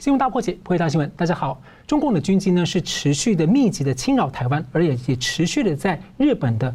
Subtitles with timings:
[0.00, 1.12] 新闻大破解，破解大新闻。
[1.14, 6.74] 大家好，中共的军机呢是持续的密集的侵扰台湾，而且也持续的在日本的。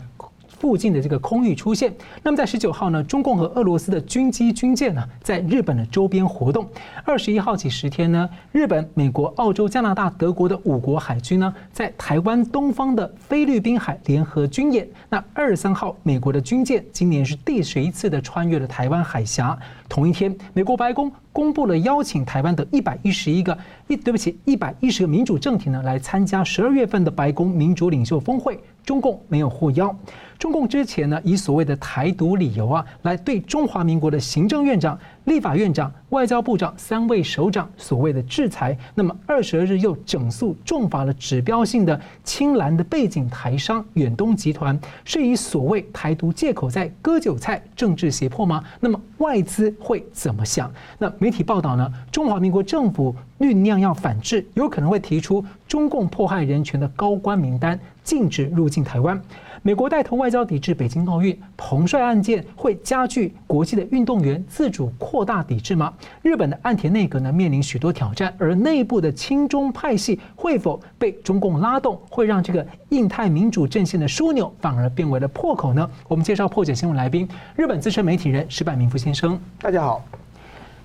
[0.57, 1.93] 附近的这个空域出现，
[2.23, 6.67] 那么在十九号呢，中共和俄罗斯的军机军舰呢，在日本的周边活动。
[7.03, 14.87] 二十一号起十天呢，日本、美国、澳洲、加拿大、德国的五国海军呢，在台湾东方的菲律宾海联合军演。
[15.09, 19.55] 那二十三号，美国的军舰今年是第十一次的穿越了台湾海峡。
[19.87, 23.57] 同一天，美国白宫公布了邀请台湾的一百一十一个
[23.87, 28.59] 一，对不起，一百一十个民主政体呢，来参加十二月份的白宫民主领袖峰会。
[28.83, 29.95] 中共没有获邀。
[30.37, 38.77] 中共之前呢，以所谓的台独理由啊，来对中华民国的行政院长、立法院长、外交部长三位首长所谓的制裁。
[38.93, 48.63] 那么二十二日又整肃重罚了指标性的青蓝的背景台商远东集团，是以所谓台独借口在割韭菜、政治胁迫吗？
[48.79, 50.71] 那么外资会怎么想？
[50.97, 51.91] 那媒体报道呢？
[52.11, 59.19] 中华民国政府酝酿要反制，有可能会提出中共迫害人权的高官名单，禁止入境台湾。
[59.67, 65.91] 美国带头外交抵制北京奥运，彭帅案件会加剧国际的运动员自主扩大抵制吗？
[66.21, 75.89] 日本的岸田内阁呢，面临许多挑战，而内部的亲中派系会否被中共拉动，会让这个印太民主阵线的枢纽反而变为了破口呢？
[76.07, 79.99] 我们介绍破解新闻来宾，日本资深媒体人石柏明夫先生，大家好；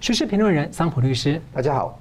[0.00, 2.00] 时事评论人桑普律师，大家好。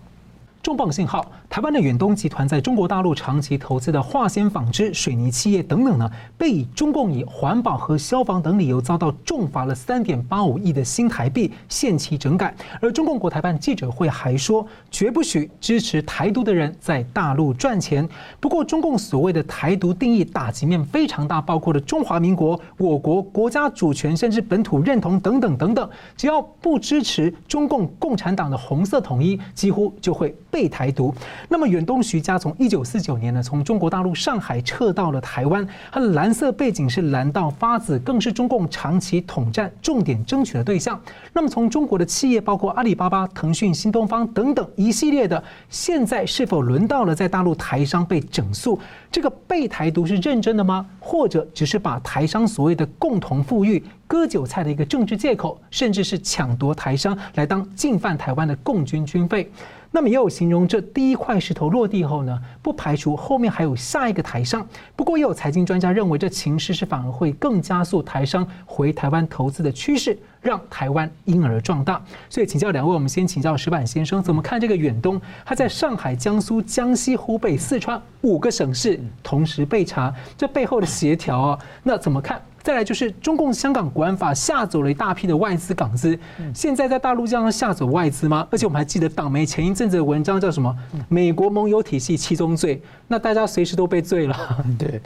[0.62, 1.30] 重磅信号。
[1.50, 12.56] 台湾的远东集团在中国大陆长期投资的化纤纺织、水泥企业等等呢，被以中共以环保和消防等理由遭到重罚了三点八五亿的新台币，限期整改。
[12.80, 18.08] 而中共国台办记者会还说，绝不许支持台独的人在大陆赚钱。
[18.40, 25.90] 不过，中共所谓的台独定义打击面非常大，包括了中华民国、我国国家主权甚至本土认同等等等等。
[26.16, 31.12] 只要不支持中共共产党的红色统一，几乎就会被台独。
[31.48, 41.00] 那么远东徐家从一九四九年呢，从中国大陆上海撤到了台湾，它的蓝色背景是蓝到发紫，更是中共长期统战重点争取的对象。
[41.34, 48.80] 那么从中国的企业，包括阿里巴巴、腾讯、新东方等等一系列的，现在是否轮到了在大陆台商被整肃？
[49.12, 50.86] 这个被台独是认真的吗？
[51.00, 59.50] 或者只是把台商所谓的共同富裕、割韭菜的一个政治借口，甚至是抢夺台商来当进犯台湾的共军军费？
[59.92, 64.66] 那么也有形容，这第一块石头落地后呢，不排除后面还有下一个台商。
[64.96, 72.00] 不过也有财经专家认为，这情势是反而会更加速台商回台湾投资的趋势，让台湾因而壮大。
[72.30, 75.20] 所以请教两位，我们先请教石板先生，怎么看这个远东？
[75.44, 82.40] 他在上海、江苏、江西、湖北、四川五个省市同时被查，这背后的协调啊，那怎么看？
[82.62, 86.18] 再来就是中共香港国安法吓走了一大批的外资港资，
[86.54, 88.48] 现在在大陆这样吓走外资吗？
[88.52, 90.76] 而且我们还记得党媒前一阵子的文章叫什么？
[91.08, 94.36] 美国盟友体系七宗罪，那大家随时都被罪了。
[94.78, 95.02] 对，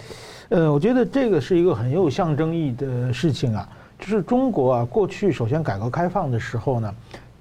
[0.50, 3.68] 呃，我觉得这个是一个很有象征意义的事情啊，
[4.00, 6.94] 就是中国啊，过去首先改革开放的时候呢，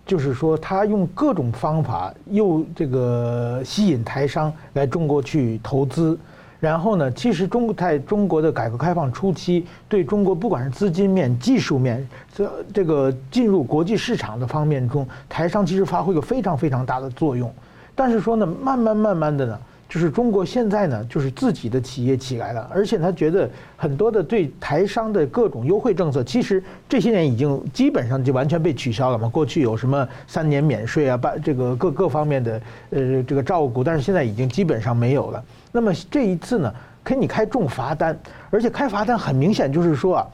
[0.05, 6.19] 就是说他用各种方法又这个吸引台商来中国去投资。
[6.63, 17.53] 然后呢，其实中在中国的改革开放初期，对中国不管是资金面、技术面，这这个进入国际市场的方面中，台商其实发挥一个非常非常大的作用。
[17.97, 19.59] 但是说呢，慢慢慢慢的呢，
[19.89, 29.29] 就是中国现在呢，就是自己的企业起来了，而且他觉得很多的对台商的各种优惠政策，其实这些年已经基本上就完全被取消了嘛。
[29.29, 35.45] 过去有什么三年免税啊，把这个各各方面的呃这个照顾，但是现在已经基本上没有了。
[35.73, 36.73] 那么这一次呢，
[37.03, 38.17] 给你开重罚单，
[38.51, 40.27] 而且开罚单很明显就是说啊，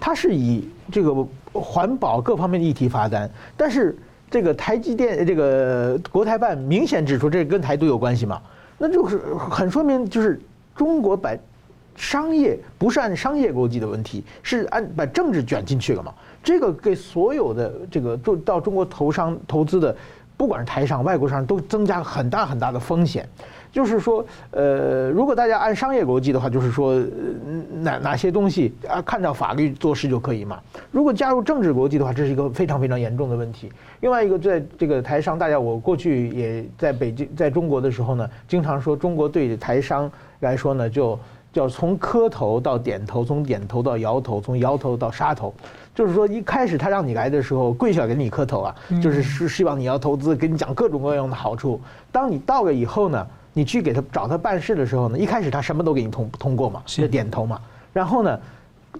[0.00, 1.14] 它是以这个
[1.52, 3.96] 环保各方面的议题罚单，但是
[4.30, 8.40] 这个台积电这个国台办明显指出这跟台独有关系嘛，
[8.78, 10.40] 那就是很说明就是
[10.74, 11.30] 中国把
[11.94, 19.94] 商业不是按商业逻辑的问题，是按把政治卷进去了嘛，这个给所有的这个到到中国投商投资的，
[20.36, 23.28] 不管是台商外国商都增加很大很大的风险。
[23.76, 26.98] 就是说，呃，如果大家按商业逻辑的话，就是说，
[27.82, 30.58] 哪哪些东西啊，看照法律做事就可以嘛。
[30.90, 33.70] 如果加入政治逻辑的话，这是一个非常非常严重的问题。
[34.00, 41.18] 另外一个，在这个台商，大家我过去也在北京，在中国的时候呢，经常说中国对台商来说呢，就
[41.52, 45.52] 叫从磕头到点头，从点头到摇头，从摇头到杀头。
[45.94, 51.78] 就是说，一开始他让你来的时候，跪下给你磕头啊，就是是希望你要投资，给你讲各种各样的好处。
[52.10, 53.26] 当你到了以后呢，
[53.56, 57.58] 你去给他找他办事的时候呢，一开始他什么都给你通通过嘛，是点头嘛。
[57.90, 58.38] 然后呢，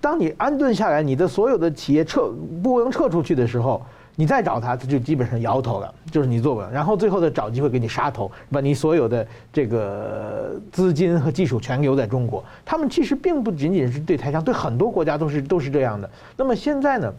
[0.01, 2.33] 当你安顿下来，你的所有的企业撤
[2.63, 6.71] 不能撤出去的时候，你再找他，他就基本上摇头了，就是你做不了。
[6.73, 12.43] 然后最后再找机会给你杀头，把你所有的这个资金和技术全留在中国。
[12.65, 16.09] 他们其实并不仅仅是对台商，对很多国家都是都是这样的。
[16.35, 17.13] 那么现在呢，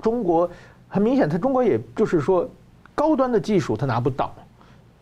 [0.00, 0.50] 中国
[0.88, 2.48] 很明显，他中国也就是说，
[2.94, 4.34] 高端的技术他拿不到，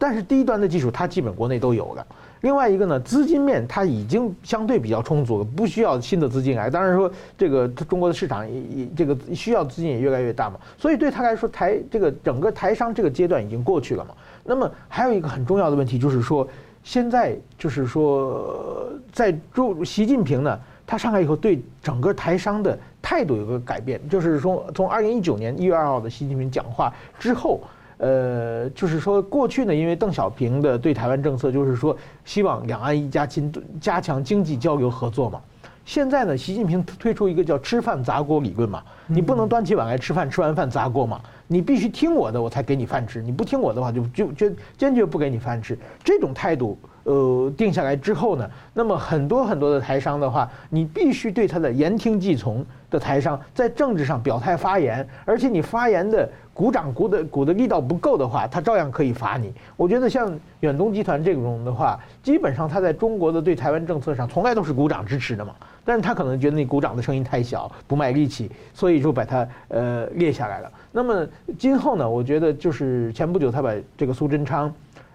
[0.05, 2.07] 但是低端的技术它基本国内都有了。
[2.43, 6.69] 另外一个呢，资金面它已经相对比较充足了，不需要新的资金来。
[6.69, 10.61] 当然说，这个中国的市场也也这个需要资金也越来越大嘛。
[10.77, 14.11] 所以对他来说，台这个整个台商这个阶段已经过去了嘛。
[14.45, 16.47] 那么还有一个很重要的问题就是说，
[16.83, 27.59] 现在就是说，在中习近平呢，他上来以后对整个台商的态度有个改变，就是说从二零一九年一月二号的习近平讲话之后。
[27.99, 35.41] 呃，就是说，过去呢，因为邓小平的对台湾政策就是说，希望两岸一家亲，加强经济交流合作嘛。
[35.85, 43.21] 现在呢，习近平推出一个叫“吃饭砸锅”理论嘛，你不能端起碗来吃饭，吃完饭砸锅嘛，你必须听我的，我才给你饭吃。
[43.21, 45.79] 你不听我的话，就就坚坚决不给你饭吃。
[46.03, 56.29] 这种态度，呃，定下来之后呢，那么很多很多的台商的话，你必须对他的言听计从的台商，在政治上表态发言，而且你发言的。
[56.55, 59.53] 鼓掌鼓的鼓的力道不够的话，他照样可以罚你。
[59.77, 65.53] 我觉得像远东集团这种的话，基本上他在中国的对台湾政策上从来都是鼓掌支持的嘛。
[65.85, 70.71] 但是他可能觉得你鼓掌的声音太小，不卖力气，所以就把它呃列下来了。
[70.93, 71.27] 那么
[71.59, 74.73] 今后呢，我觉得就是前不久他把这个苏贞昌，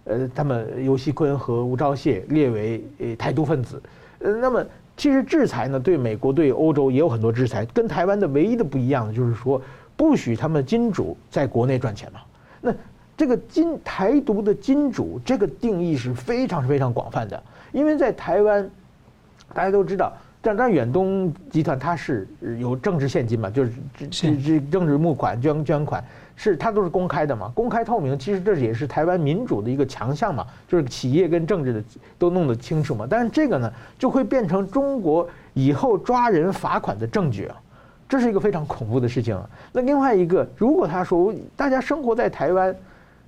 [0.10, 3.82] 呃，他们尤锡坤和吴钊燮列为呃台独分子。
[4.20, 4.66] 呃，那么
[4.98, 9.62] 其实制裁呢，对美国对欧洲也有很多制裁，跟台湾的唯一的不一样的就是说。
[10.00, 12.22] 不许他们金主在国内赚钱嘛？
[12.62, 12.74] 那
[13.18, 18.70] 这个金台独的金主这个定义是非常非常广泛的，因为在台湾，
[19.54, 22.26] 大家都知道，但但远东集团它是
[22.62, 26.02] 有政治现金嘛，就是这这这政治募款捐捐款
[26.42, 31.84] 是它都是公开的嘛，公开透明，其实这也是台湾民主的一个强项嘛，就是企业跟政治的
[32.18, 33.06] 都弄得清楚嘛。
[33.10, 37.58] 但是这个呢，就会变成中国以后抓人罚款的证据啊。
[38.08, 39.38] 这是一个非常恐怖的事情。
[39.74, 42.74] 那另外一个，如果他说大家生活在台湾，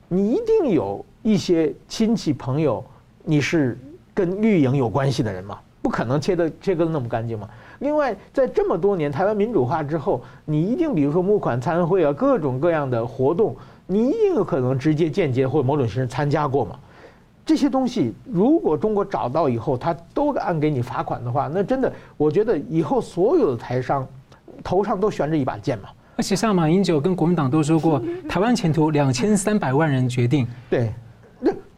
[0.08, 2.82] 你一定有一些亲戚朋友，
[3.26, 3.78] 你是
[4.14, 5.60] 跟绿营有关系的人嘛？
[5.82, 7.50] 不可能切的切割的那么干净嘛。
[7.82, 13.56] 另外，在这么多年台湾民主化之后，你一定比如说募款参会啊，各种各样的活动，
[13.86, 16.76] 你一定有可能直接间接或者某种形式参加过嘛。
[17.46, 24.08] 这些东西如果中国找到以后，他都按给你罚款的话，那真的，我觉得以后所有的台商。
[24.64, 28.00] 头上都悬着一把剑嘛，而且像马英九跟国民党都说过，
[28.30, 30.48] 台湾前途两千三百万人决定。
[30.70, 31.11] 对，那。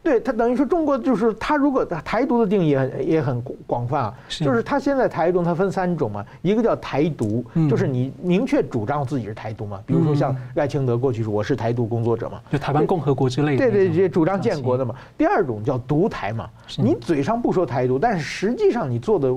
[0.04, 14.94] 对他等于说中国就是他如果台独的定义也很也很广泛啊，就是他现在台独它分三种嘛，一个叫台独，就是你明确主张自己是台独嘛，比如说像赖清德过去说我是台独工作者嘛，就台湾共和国之类的，对对对，主张建国的嘛。
[15.16, 19.32] 第二种叫独台嘛，你嘴上不说台独，但是实际上你做的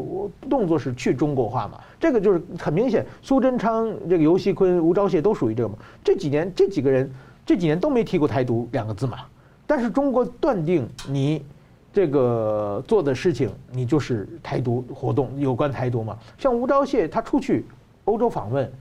[0.49, 5.75] 动作是去中国化嘛，这个就是很明显，苏贞昌、这个游锡坤、吴钊燮都属于这个嘛。
[6.03, 7.09] 这几年这几个人
[7.45, 9.19] 这几年都没提过台独两个字嘛。
[9.67, 11.45] 但是中国断定你
[11.93, 16.17] 这个做的事情，你就是台独活动，有关台独嘛？
[16.37, 17.65] 像吴钊燮他出去
[18.05, 18.71] 欧洲访问，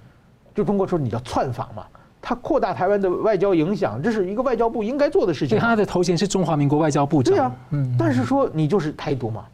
[0.54, 1.84] 就中国说你叫窜访嘛，
[2.22, 5.58] 他扩大台湾的外交影响，这是一个外交部应该做的事情。
[5.58, 7.34] 他的头衔是中华民国外交部长。
[7.34, 7.96] 对啊，嗯。
[7.98, 9.44] 但是说你就是台独嘛。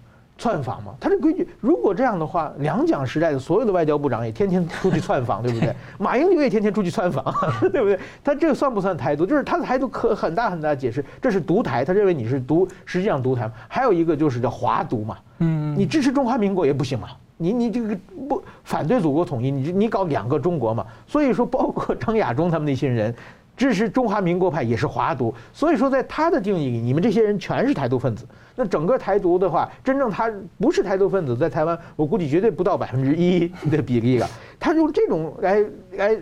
[0.43, 5.73] 窜访嘛，他这规矩，如果这样的话，两蒋时代的所有的外交部长也天天出去窜访，对不对？
[6.01, 7.25] 马英九也天天出去窜访，
[7.71, 7.97] 对不对？
[8.25, 9.25] 他这个算不算台独？
[9.25, 13.49] 就是他的台独可很大很大解释，这是独台，他认为你是独，实际上独台。
[13.69, 17.97] 还有一个就是叫华独嘛，嗯，你支持中华民国也不行嘛，你你这个
[18.29, 20.85] 不反对祖国统一，你你搞两个中国嘛。
[21.07, 23.15] 所以说，包括张亚中他们那些人。
[23.55, 28.27] 支持中华民国派也是华独，所以说在他的定义里，你们这些人全是台独分子。
[28.55, 34.29] 那整个台独的话，真正他不是台独分子，在台湾我估计绝对不到百分之一的比例了。
[34.61, 36.17] 他用这种来来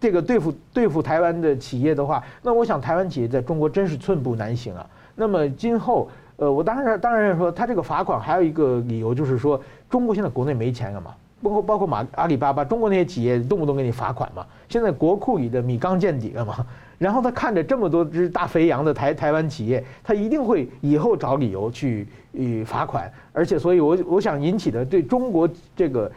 [0.00, 4.86] 这个对付对付台湾的企业的话，那我想台湾企业在中国真是寸步难行啊。
[5.14, 11.14] 那么今后，呃，我当然当然说他这个罚款还有一个理由就是说，中国现在国内没钱了嘛。
[11.42, 14.46] 包括包括马阿里巴巴，中国那些企业动不动给你罚款嘛。
[14.66, 16.64] 现在国库里的米缸见底了嘛。
[16.98, 23.10] 然后他看着这么多只大肥羊的台台湾企业，他一定会以后找理由去呃罚款。
[23.32, 26.10] 而且，所以我我想引起的对中国这个。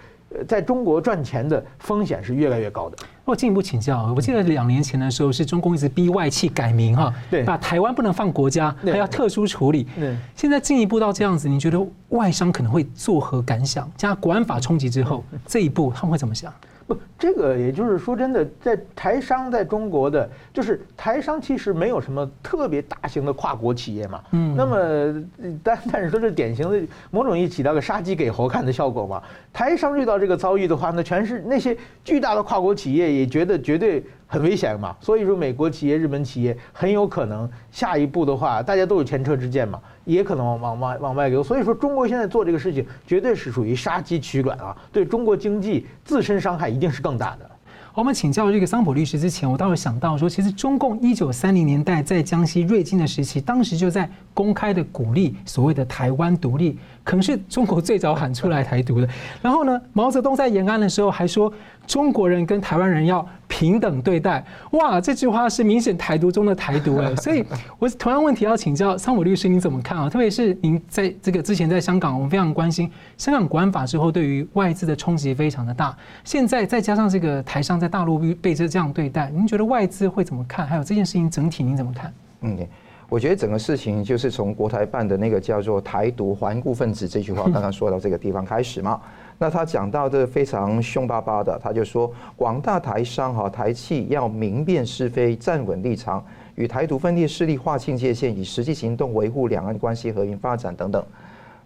[0.45, 2.97] 在中国赚钱的风险是越来越高的。
[3.23, 9.87] 我进一步请教，我记得两年前的时候，是中共一直逼外企改名哈，对，把台湾不能放国家，还要特殊处理。
[9.97, 11.79] 对，现在进一步到这样子，你觉得
[12.09, 13.89] 外商可能会作何感想？
[13.95, 16.53] 加国安法冲击之后，这一步他们会怎么想？
[16.87, 24.23] 不，这个也就是说真的，在台商在中国的，就是台商其实没有什么特别大型的跨国企业嘛。
[24.31, 24.55] 嗯。
[24.55, 25.25] 那么，
[25.61, 29.21] 但但是说这典型的某种意义起到个杀鸡给猴看的效果嘛。
[29.51, 34.95] 台商遇到这个遭遇的话，那全是那些巨大的跨国企业也觉得绝对很危险嘛。
[35.01, 39.81] 所以说，美国企业、日本企业很有可能下一步的话，大家都有前车之鉴嘛。
[40.05, 44.73] 也可能往往外往外流，所以说中国现在做这个事情，绝对是属于杀鸡取卵啊！
[44.89, 47.51] 对中国经济自身伤害一定是更大的。
[47.93, 59.09] 我们请教这个桑普律师之前，我倒是想到说，其实中共一九三零年代在江西瑞金的时期，当时就在公开的鼓励所谓的台湾独立，可能是中国最早喊出来台独的。
[59.41, 61.51] 然后呢，毛泽东在延安的时候还说。
[61.87, 67.43] 中国人跟台湾人要平等对待，哇，这句话是明显台独中的台独哎， 所以
[67.79, 70.09] 我同样问题要请教桑普律师，你怎么看啊？
[70.09, 80.67] 特别是您在这个之前在香港，我们非常关心香港国安法之后对于外资的冲击非常的大，现在再加上这个台商在大陆被这这样对待，您觉得外资会怎么看？
[80.67, 82.13] 还有这件事情整体您怎么看？
[82.41, 82.67] 嗯，
[83.07, 88.99] 我觉得整个事情就是从国台办的那个叫做“台独顽固分子”这句话 刚刚说到这个地方开始嘛。
[89.37, 96.25] 那他讲到的非常凶巴巴的，他就说广大台商哈台企要明辨是非，站稳立场，
[96.55, 101.05] 与台独分裂势力划清界限，以实际行动维护两岸关系和平发展等等。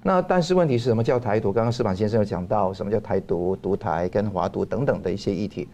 [0.03, 1.53] 那但是问题是什么叫台独？
[1.53, 5.69] 刚刚矢板先生有讲到什么叫台独、独台跟华独等等的一些议题。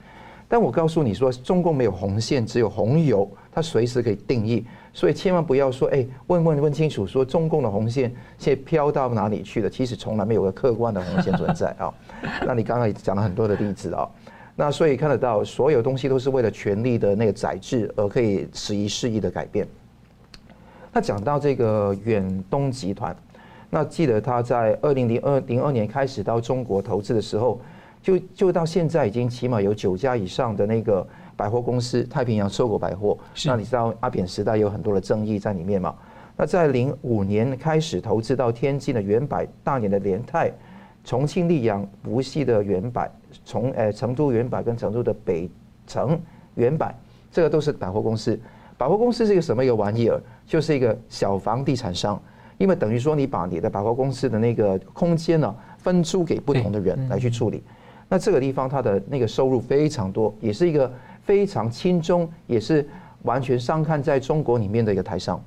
[0.50, 4.66] 但我告诉你说，中共没有红线，只有红油，它随时可以定义，
[4.98, 9.70] 所以千万不要说，哎，问问问清楚，说中共的红线现在飘到哪里去了？
[9.70, 11.94] 其实从来没有个客观的红线存在啊。
[12.48, 14.10] 那你刚刚也讲了很多的例子啊，
[14.56, 19.68] 那所以看得到，所有东西都是为了权力的那个宰制而可以时移世易的改变。
[20.92, 23.16] 那讲到这个远东集团，
[23.70, 27.62] 那记得他在二零零二零二年开始到中国投资的时候。
[28.00, 31.06] 就就到现在已经起码有九家以上的那个
[31.38, 33.18] 百货公司，太平洋收购百货。
[33.46, 35.96] 那你知道阿扁时代有很多的争议在里面嘛？
[36.36, 40.52] 那在零五年开始投资到天津的原百、大连的联泰、
[41.04, 43.10] 重庆溧阳、无锡的原百、
[43.46, 45.50] 从呃成都原百跟成都的北
[45.86, 46.20] 城
[46.56, 46.94] 原百，
[47.32, 48.38] 这个都是百货公司。
[48.78, 50.22] 百货公司是一个什么一个玩意儿？
[50.46, 52.22] 就是一个小房地产商，
[52.58, 57.64] 因为等于说你把你的百货公司的那个空间呢分租给不同的人来去处理。
[58.08, 60.92] 那这个地方它的那个收入非常多，也是一个
[61.28, 62.88] 非常轻中，也是
[63.24, 65.44] 完全上看在中国里面的一个台商。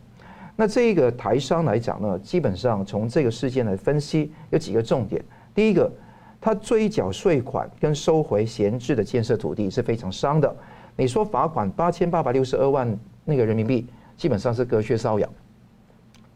[0.55, 5.25] 那这个台商来讲呢，基本上从这个事件来分析，有几个重点。
[5.55, 5.91] 第一个，
[6.39, 10.55] 他追缴税款跟收回闲置的建设土地是非常伤的。
[10.97, 13.87] 你说罚款八千八百六十二万那个人民币，
[14.19, 15.31] 基本上是隔靴搔痒。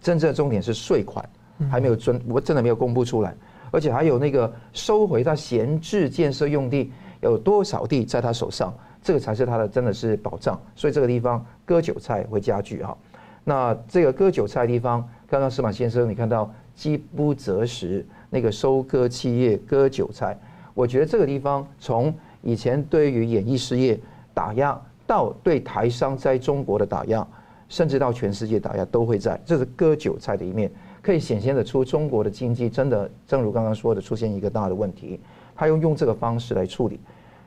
[0.01, 1.23] 真正的重点是税款
[1.71, 3.35] 还没有真，我真的没有公布出来。
[3.71, 8.73] 而且还有那个收回他闲置建设用地有多少地在他手上，
[9.05, 10.61] 这个才是他的真的是保障。
[10.75, 12.97] 所以这个地方割韭菜会加剧哈。
[13.45, 20.37] 那这个割韭菜的地方，刚刚司马先生你看到饥不择食那个收割企业割韭菜，
[20.73, 24.01] 我觉得这个地方从以前对于演艺事业
[24.33, 27.25] 打压，到对台商在中国的打压，
[27.69, 30.71] 甚至到全世界打压都会在，这是割韭菜的一面。
[31.03, 35.21] 可以显现得出，中国的经济真的，正如刚刚说的，出现一个大的问题。
[35.55, 36.99] 他用用这个方式来处理，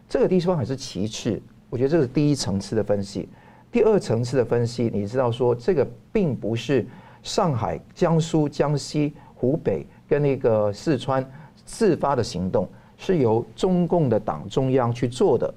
[0.07, 1.41] 这个地方还是其次。
[1.69, 3.27] 我觉得这是第一层次的分析。
[3.71, 6.85] 第二层次的分析，你知道说，这个并不是
[7.21, 11.23] 上海、江苏、江西、湖北跟那个四川
[11.65, 15.53] 自发的行动，是由中共的党中央去做的。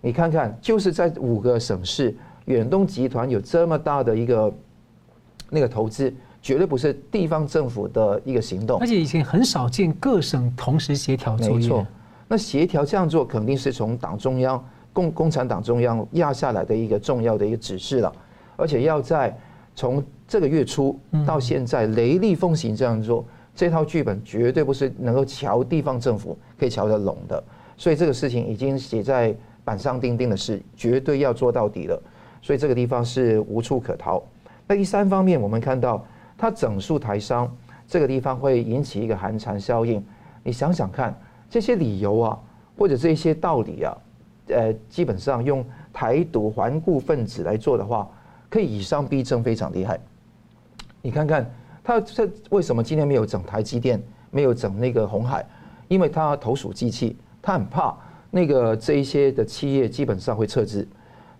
[0.00, 4.52] 你看看，就是在五个省市，远东集团有这么大的一个
[5.50, 6.12] 那个投资。
[6.42, 11.54] 绝对不是地方政府的一个行动，而且以前很少见各省同时协调作业。
[11.54, 11.86] 没错，
[12.28, 14.62] 那协调这样做肯定是从党中央、
[14.92, 18.12] 共共产党中央压下来的一个重要的一个指示了，
[18.56, 19.36] 而且要在
[19.74, 27.42] 从这个月初到现在雷厉风行这样做，这套剧本绝对不是能够瞧地方政府可以瞧得拢的，
[27.76, 32.02] 所以这个事情已经写在板上钉钉的事，绝对要做到底了，
[32.40, 34.22] 所以这个地方是无处可逃。
[34.66, 36.04] 那第三方面，我们看到。
[36.36, 37.50] 它整数台商，
[37.86, 40.04] 这个地方会引起一个寒蝉效应。
[40.42, 41.16] 你想想看，
[41.50, 42.38] 这些理由啊，
[42.76, 43.96] 或者这些道理啊，
[44.48, 48.08] 呃，基本上用台独顽固分子来做的话，
[48.48, 49.98] 可以以上逼政，非常厉害。
[51.02, 51.50] 你看看
[51.82, 55.46] 他这为什么今天没有整台积电，没有整那个红海？
[55.88, 57.96] 因为他投鼠忌器，他很怕
[58.30, 60.86] 那个这一些的企业基本上会撤资，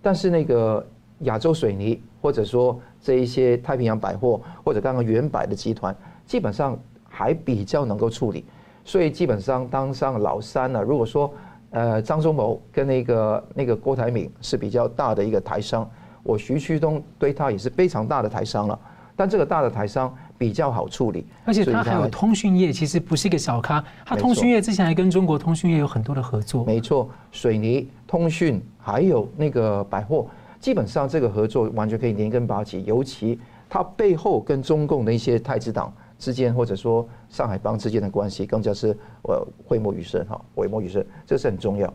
[0.03, 0.87] 但是那个
[1.21, 2.81] 亚洲水泥或者说。
[3.05, 5.95] 这一些太平洋百货或者刚刚原百的集团，
[6.25, 6.75] 基本上
[7.07, 8.47] 还比较能够处理，
[8.85, 10.83] 所以基本上当上老三了。
[10.83, 11.33] 如果说
[11.71, 15.89] 呃张忠谋跟那个那个郭台铭是比较大的一个台商，
[16.23, 18.79] 我徐旭东对他也是非常大的台商了。
[19.17, 23.85] 但这个大的台商比较好处理，而且他还有通讯业，其实不是一个小咖。
[24.05, 26.65] 他通讯业之前还跟中国通讯业有很多的合作。
[26.65, 30.27] 没错，水泥、通讯还有那个百货，
[30.59, 32.85] 基本上这个合作完全可以连根拔起。
[32.85, 33.39] 尤其
[33.71, 41.93] 他背后跟中共的一些太子党之间，或者说上海帮之间的关系，更加是呃讳莫于深哈，讳莫于深，这是很重要。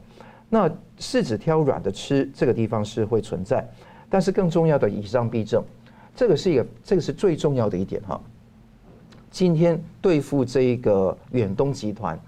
[0.50, 3.68] 那柿子挑软的吃，这个地方是会存在，
[4.10, 5.64] 但是更重要的以上必政。
[6.16, 8.20] 这个是一个，这个是最重要的一点哈。
[9.32, 12.20] 今天对付这个远东集团，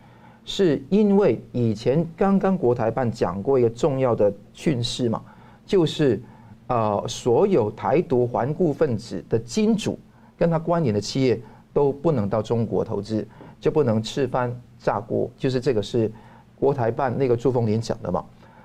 [0.45, 5.21] 是因为以前刚刚国台办讲过一个重要的讯息嘛，
[5.65, 6.21] 就是
[6.67, 10.00] 呃，所有台独顽固分子的金主
[10.38, 11.41] 跟他关联的企业
[11.73, 13.27] 都不能到中国投资，
[13.59, 16.11] 就不能吃翻炸锅，就是这个是
[16.59, 18.23] 国台办那个朱凤莲讲的嘛，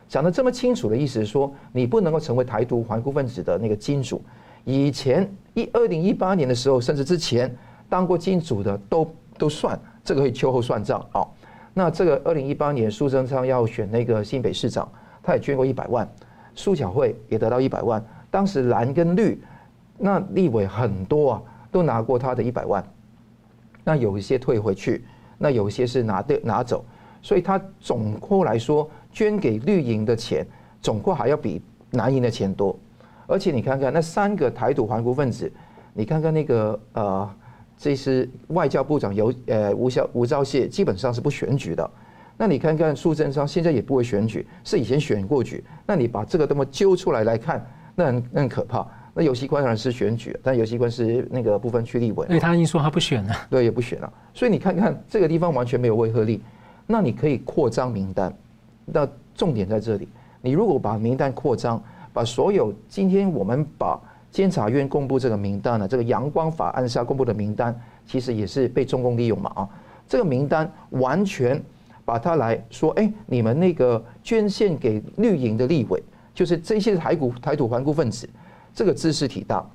[0.09, 4.21] 讲的这么清楚的意思是说，你不能够成为台独顽固分子的那个金主。
[4.65, 7.55] 以前一二零一八年的时候，甚至之前
[7.89, 9.09] 当过金主的都
[9.39, 11.27] 都算，这个可以秋后算账啊。
[11.73, 14.89] 那这个二零一八年苏贞昌要选那个新北市长，
[15.23, 16.09] 他也捐过一百万，
[16.55, 18.05] 苏巧慧也得到一百万。
[18.31, 19.41] 当时蓝跟绿
[19.99, 22.85] 那立委很多啊，都拿过他的一百万。
[23.87, 25.05] 那有一些退回去，
[25.39, 26.85] 那有一些是拿的拿走，
[27.23, 30.45] 所以他总括来说捐给绿营的钱，
[30.83, 31.63] 总括还要比
[31.93, 32.77] 蓝营的钱多。
[33.29, 35.49] 而且你看看那三个台独顽固分子，
[35.95, 37.31] 你看看那个呃，
[37.79, 41.89] 这是外交部长游呃吴肖吴钊燮，基本上是不选举的。
[42.37, 45.63] 那你看看苏贞昌现在也不会选举，是以前选过举。
[45.87, 47.65] 那你把这个这么揪出来来看，
[47.95, 48.85] 那很那很可怕。
[49.19, 52.27] 那游锡堃当然是选举，但游锡堃是那个部分区立委。
[52.27, 53.35] 对他已经说他不选了。
[53.49, 54.13] 对，也不选了。
[54.35, 56.43] 所以你看看这个地方完全没有威慑力。
[56.87, 58.31] 那你可以扩张名单，
[58.85, 60.07] 那重点在这里。
[60.43, 61.83] 你如果把名单扩张，
[62.13, 63.99] 把所有今天我们把
[64.31, 67.75] 监察院公布这个名单呢，这个阳光法案下公布的名单，
[68.07, 69.69] 其实也是被中共利用嘛啊！
[70.07, 71.61] 这个名单完全
[72.05, 76.03] 把它来说，哎，你们那个捐献给绿营的立委，
[76.35, 78.29] 就是这些台股台独顽固分子，
[78.77, 79.67] 这个兹事体大，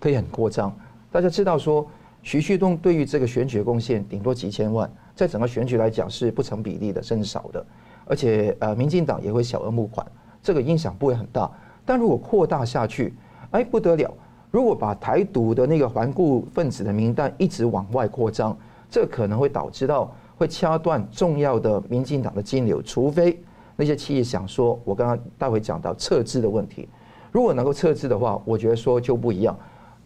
[0.00, 0.76] 可以很扩张。
[1.12, 1.86] 大家知道说，
[2.24, 7.64] 徐旭东对于这个选举的贡献顶多几千万，在整个选举来讲是不成比例的，甚至少的，
[8.04, 10.04] 而且呃，民进党也会小额募款。
[10.42, 11.48] 这个影响不会很大，
[11.86, 13.14] 但如果扩大下去，
[13.52, 14.12] 哎不得了！
[14.50, 18.58] 如果把台独的那个顽固分子的名单一直往外扩张，
[18.90, 23.40] 这可能会导致到会掐断重要的民进党的金流，除非
[23.76, 26.88] 那些企业想说，我刚刚待会讲到撤资的问题，
[27.32, 29.58] 如果能够撤资的话，我觉得说就不一样，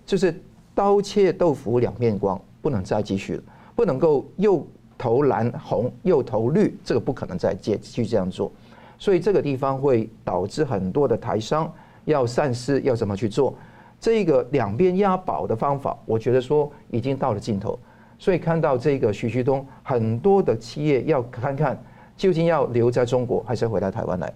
[0.05, 0.35] 就是
[0.75, 3.43] 刀切豆腐两面光，不能再继续了，
[3.75, 4.67] 不能够又
[4.99, 8.53] 投蓝红又投绿，这个不可能再接继续这样做。
[8.99, 11.73] 所以这个地方会导致很多的台商
[12.05, 13.55] 要三思，要怎么去做
[13.99, 15.99] 这个两边押宝的方法？
[16.05, 17.79] 我觉得说已经到了尽头。
[18.19, 21.83] 所以看到这个徐旭东，很多的企业要看看
[22.17, 24.33] 究竟要留在中国还是回到台湾来。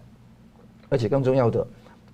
[0.89, 1.67] 而且更重要的，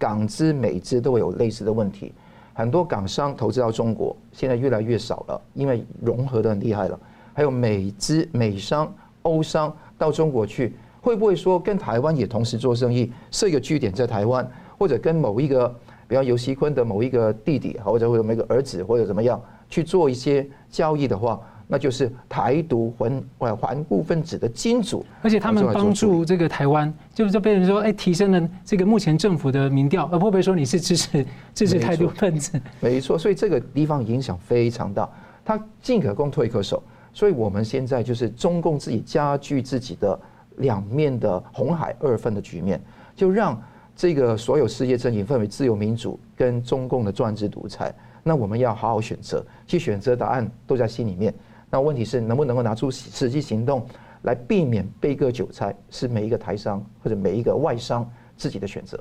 [0.04, 2.12] 港资、美资都会有类似的问题。
[2.52, 7.00] 很多港商投资到中国，现在越来越少了，因为融合的很厉害了。
[7.32, 10.76] 还有美资、美商、欧商到中国去。
[11.00, 15.74] 会不会说跟台湾也同时做生意，设一个据点在台湾，或者跟某一个，
[16.06, 19.40] 比方游锡坤的某一个弟弟，或者或者某一个儿子，或者怎么样
[19.70, 25.04] 去做一些交易的话，那就是台独环顽固分子的金主。
[25.22, 32.60] 而且他们帮助这个台湾，就是就被人说，哎，提升了这个目前政府的民调，而会不会说你是支持 支持台独分子？
[32.80, 35.08] 没错，所以这个地方影响非常大，
[35.44, 40.18] 他进可攻退可守，所以我们现在就是中共自己加剧自己的。
[40.58, 42.80] 两面的红海二分的局面，
[43.16, 43.60] 就让
[43.96, 47.92] 这个所有世界阵营分为自由民主跟中共的专制独裁。
[48.22, 51.34] 那我们要好好选择，去选择答案都在心里面。
[51.74, 53.84] 那问题是能不能够拿出实际行动
[54.22, 58.96] 来避免被割韭菜，是每一个台商或者每一个外商自己的选择。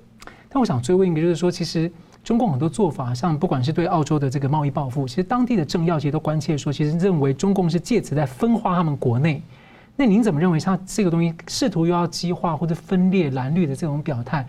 [0.49, 1.91] 但我想追问一个，就是说，其实
[2.23, 9.39] 中共很多做法，像不管是对澳洲的这个贸易报复，其实当地的政要其实都关切说，其实认为中共是借此在分化他们国内。
[9.95, 14.43] 那您怎么认为他这个东西试图又要激化或者分裂蓝绿的这种表态，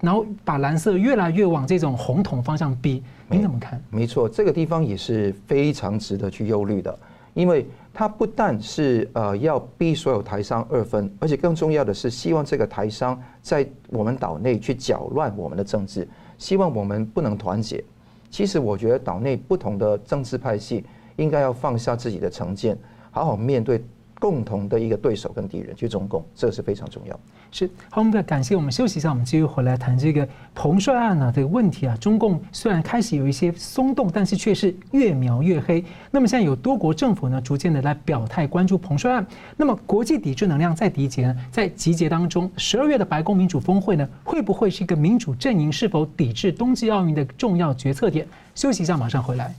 [0.00, 3.00] 然后把蓝色越来越往这种红统方向逼？
[3.28, 3.80] 您怎么看？
[3.90, 6.98] 没错，这个地方也是非常值得去忧虑的，
[7.34, 16.06] 因为他不但是呃要逼所有台商二分，而且更重要的是希望这个台商在我们岛内去搅乱我们的政治，
[16.38, 17.82] 希望我们不能团结。
[18.30, 20.84] 其实我觉得岛内不同的政治派系
[21.16, 22.78] 应该要放下自己的成见，
[23.10, 23.82] 好好面对。
[24.20, 27.18] 共同的一个对手跟敌人，就中共，这是非常重要。
[27.52, 31.96] 是，好，我们感谢我们休息一下，我们继续回来谈这个彭帅案呢这个问题啊。
[31.96, 35.84] 中共虽然开始有一些松动，但是却是越描越黑。
[36.10, 39.26] 那么现在有多国政府呢，逐渐的来表态关注彭帅案。
[39.56, 48.26] 那么国际抵制能量在集结呢，在集结当中，十二月的白宫民主峰会呢，会不会是一个民主阵营是否抵制冬季奥运的重要决策点？
[48.54, 49.52] 休息一下，马上回来。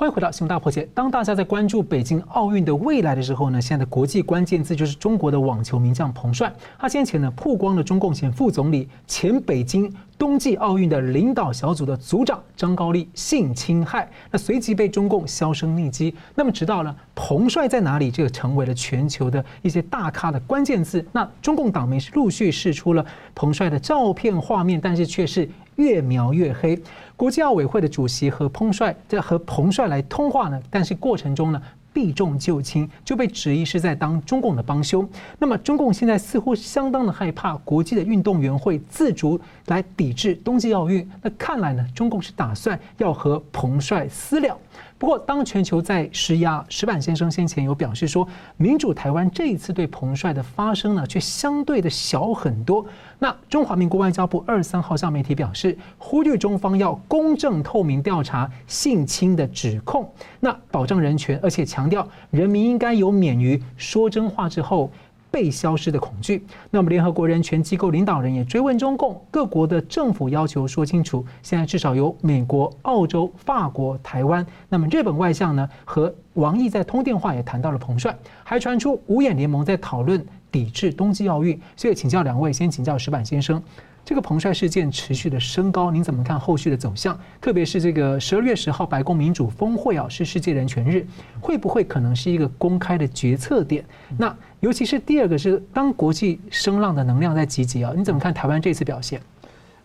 [0.00, 0.88] 欢迎回到新闻大破解。
[0.94, 6.50] 当大家在关注北京奥运的未来的时候呢，现在的国际关键字就是中国的网球名将彭帅。
[6.78, 16.14] 他先前呢曝光了中共前副总理、前北京冬季奥运的领导小组的组长张高丽性侵害，那随即被中共销声匿迹。
[16.34, 21.02] 那么直到了彭帅在哪里，这个成为了全球的一些大咖的关键字。
[21.10, 23.02] 那中共党媒是陆续释出了
[23.34, 25.48] 彭帅的照片画面，但是却是。
[25.76, 26.78] 越描越黑。
[27.16, 35.08] 国际奥委会的主席和彭帅在和彭帅来通话呢，但是过程中呢避重就轻，就被指意是在当中共的帮凶。
[35.38, 41.08] 那么中共现在似乎相当的害怕国际的运动员会自主来抵制冬季奥运。
[41.22, 44.58] 那看来呢，中共是打算要和彭帅私了。
[45.00, 52.84] 不过，当全球在施压，石板先生先前有表示说，民主台湾这一次对彭帅的发声呢，却相对的小很多。
[53.18, 60.06] 那中华民国外交部二三号向媒体表示，呼吁中方要公正透明调查性侵的指控，
[60.38, 64.92] 那保障人权，而且强调人民应该有免于说真话之后。
[65.30, 66.44] 被消失的恐惧。
[66.70, 71.24] 那么，联合国人权机构领导人也追问中共各国的政府，要求说清楚。
[71.42, 74.44] 现在至少有美国、澳洲、法国、台湾。
[74.68, 81.60] 那么，日本外相呢和王毅在通电话也谈到了彭帅，还传出五眼联盟在讨论抵制冬季奥运。
[81.76, 83.62] 所以，请教两位，先请教石板先生。
[84.02, 87.16] 这个彭帅事件持续的升高，您怎么看后续的走向？
[87.38, 91.06] 特别是这个十二月十号白宫民主峰会啊，是世界人权日，
[91.38, 93.84] 会不会可能是一个公开的决策点？
[94.16, 99.18] 那尤其是第二个是，当国际声浪的能量在集结啊，你怎么看台湾这次表现？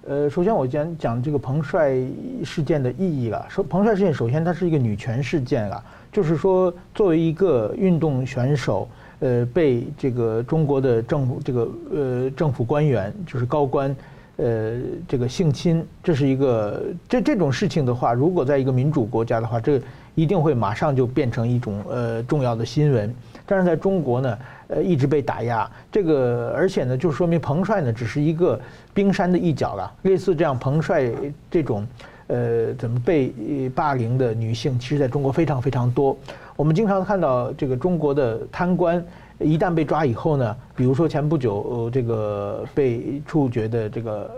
[0.05, 1.95] 呃，首先我讲讲这个彭帅
[2.43, 3.45] 事件的意义了。
[3.49, 8.87] 说彭帅事件，首先它是一个女权事件啊，就是说作为一个运动选手，
[9.19, 13.95] 呃，被这个中国的政府这个呃政府官员就是高官。
[14.37, 19.81] 呃，这个性侵，这是一个这这种事情的话，如果在一个民主国家的话，这
[20.13, 23.15] 一定会马上就变成一种呃重要的新闻。
[23.45, 25.69] 但是在中国呢，呃，一直被打压。
[25.91, 28.59] 这个而且呢，就说明彭帅呢只是一个
[28.93, 29.91] 冰山的一角了。
[30.03, 31.11] 类似这样彭帅
[31.49, 31.85] 这种
[32.27, 33.33] 呃怎么被
[33.75, 36.17] 霸凌的女性，其实在中国非常非常多。
[36.55, 39.03] 我们经常看到这个中国的贪官。
[39.37, 44.31] 一旦被抓以后呢，比如说前不久，呃，这个被处决的这个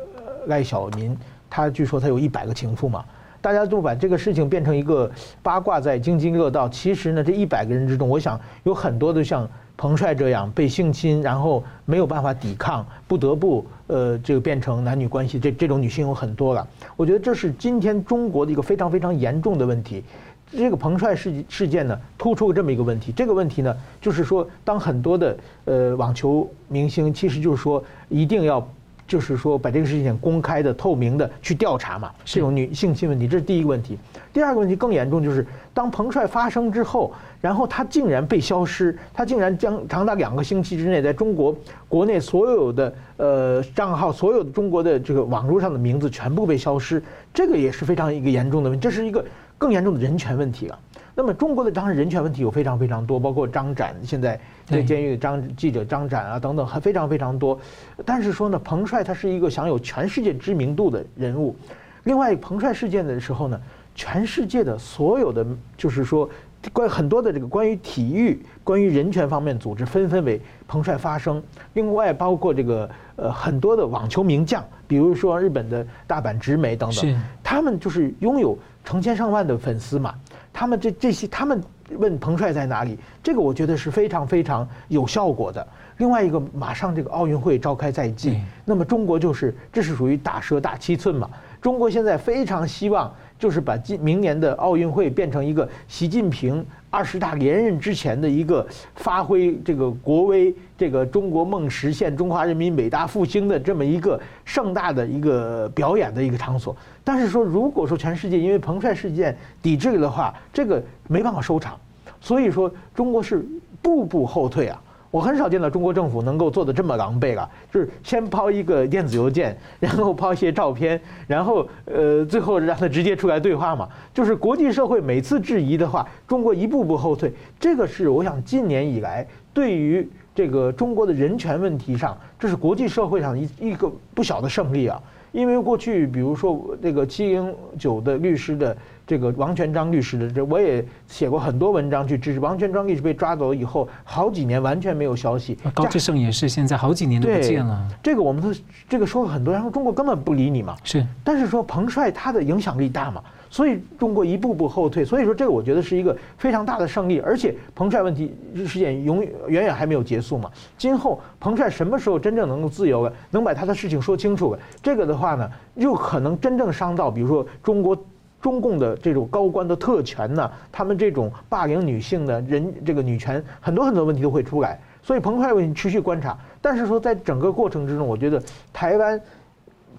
[0.48, 1.16] 赖小民，
[1.48, 3.06] 他据说他有一百个情妇嘛，
[3.40, 5.08] 大家都把这个事情变成一个
[5.44, 6.68] 八卦，在津津乐道。
[6.68, 16.68] 其实呢，这一百个人之中，我想有很多都像彭帅这样被性侵，然后没有办法抵抗，不得不呃，这个变成男女关系，这这种女性有很多了。
[16.96, 20.04] 我觉得这是今天中国的一个非常非常严重的问题。
[20.50, 23.12] 这个彭帅事事件呢，突出了这么一个问题。
[23.12, 28.66] 这个问题呢，就是说，当很多的呃网球明星，其实就是说，一定要，
[29.08, 32.12] 就是说，把这个事情公开的、透明的去调查嘛。
[32.26, 33.98] 这种女性侵问题，这是第一个问题。
[34.34, 41.56] 第二个问题更严重，就是当彭帅发生之后，然后他竟然被消失，他竟然将长达两个星期之内，在中国
[41.88, 47.02] 国内所有的呃账号、所有的中国的这个网络上的名字全部被消失，
[47.34, 48.84] 这个也是非常一个严重的问题。
[48.84, 49.24] 这是一个。
[49.60, 50.78] 更严重的人权问题了。
[51.16, 57.58] 那么中国的当然人权问题有非常非常多，包括张展现在在监狱的张记者张展啊等等，还非常非常多。
[58.06, 61.56] 但是说呢，彭帅他是一个享有全世界知名度的人物。
[62.04, 63.60] 另外，彭帅事件的时候呢，
[63.96, 65.46] 全世界的所有的
[65.78, 66.30] 就是说
[66.74, 71.42] 关很多的这个关于体育、关于人权方面组织纷纷为彭帅发声。
[71.74, 78.58] 另外，包括这个呃很多的网球名将，比如说日本的大阪直美等等，他们就是拥有。
[78.88, 80.16] 成千上万的粉丝嘛，
[80.54, 81.62] 他们这这些，他们
[81.98, 82.98] 问彭帅在哪里？
[83.24, 85.66] 这个我觉得是非常非常有效果的。
[85.98, 91.30] 另外一个，马上这个奥运会召开在即，那么中国就是这是属于大蛇大七寸嘛。
[91.60, 106.76] 中国现在非常希望就是把今明年的奥运会变成一个习近平二十大连任之前的一个发挥这个国威、这个中国梦实现、中华人民伟大复兴的这么一个盛大的一个表演的一个场所。
[107.04, 111.78] 但是说，如果说全世界因为彭帅事件抵制的话，这个没办法收场，
[112.22, 113.46] 所以说中国是
[113.82, 114.82] 步步后退啊。
[115.10, 123.88] 我很少见到中国政府能够做得这么狼狈了，就是先抛一个电子邮件，然后抛一些照片，然后呃，最后让他直接出来对话嘛。
[124.14, 135.02] 就是国际社会每次质疑的话，中国一步步后退，这个是我想近年以来对于这个中国的人权问题上，这是国际社会上一一个不小的胜利啊。
[135.32, 138.76] 因为过去比如说那个七零九的律师的。
[139.08, 145.58] 这个王全章律师的这我也写过很多文章去支持王全章律师被抓走以后，好几年完全没有消息。
[145.74, 147.88] 高志胜也是现在好几年都不见了。
[148.04, 148.54] 这个我们都
[148.90, 150.76] 这个说了很多，然后中国根本不理你嘛。
[150.84, 153.24] 是，但是说彭帅他的影响力大嘛，
[153.58, 155.04] 所以中国一步步后退。
[155.04, 160.48] 所以说这个我觉得是一个非常大的胜利，而且彭帅问题事件永远远远还没有结束嘛。
[160.78, 167.98] 今后彭帅什么时候真正能够自由了，能把他的事情说清楚了，这个的话呢，又可能真正伤到比如说中国。
[168.40, 174.80] 中共的这种高官的特权呢，他们这种霸凌女性的人，这个女权很多很多问题都会出来。
[175.02, 178.42] 所以彭帅问题持续观察，但是说在整个过程之中，我觉得
[178.72, 179.20] 台湾，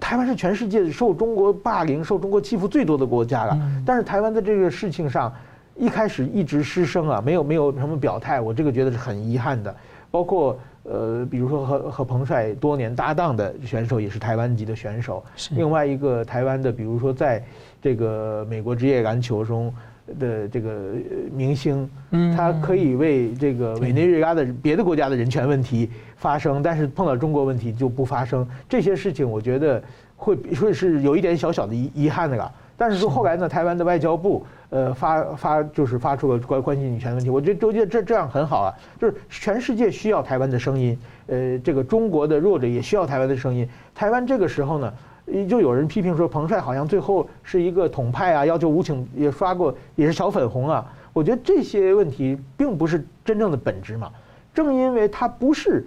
[0.00, 3.58] 台湾是全世界受中国霸凌、受中国欺负最多的国家了。
[3.84, 5.32] 但是台湾在这个事情上，
[5.76, 9.74] 一开始一直失声啊，没有没有什么表态，我这个觉得是很遗憾的。
[10.10, 17.42] 包括呃，比如说和和彭帅多年搭档的选手也是台湾籍的选手，另外一个台湾的，比如说在。
[17.80, 19.72] 这个美国职业篮球中
[20.18, 20.92] 的这个
[21.32, 21.88] 明星，
[22.36, 28.46] 他可以为这个委内瑞拉的别的国家的人权问题发声，但是碰到中国问题就不发声。
[28.68, 29.82] 这些事情我觉得
[30.16, 32.52] 会会是有一点小小的遗遗憾的了。
[32.76, 43.68] 但是说后来呢，台湾的外交部呃发发就是发出了关关心女权问题，我觉得我觉得这这样很好啊，就是全世界需要台湾的声音，呃，这个中国的弱者也需要台湾的声音。
[43.94, 44.92] 台湾这个时候呢。
[45.48, 50.84] 就有人批评说，彭帅好像最后是一个统派啊，要求武请也刷过，也是小粉红啊。
[51.12, 54.10] 我觉得这些问题并不是真正的本质嘛。
[54.54, 55.86] 正因为他不是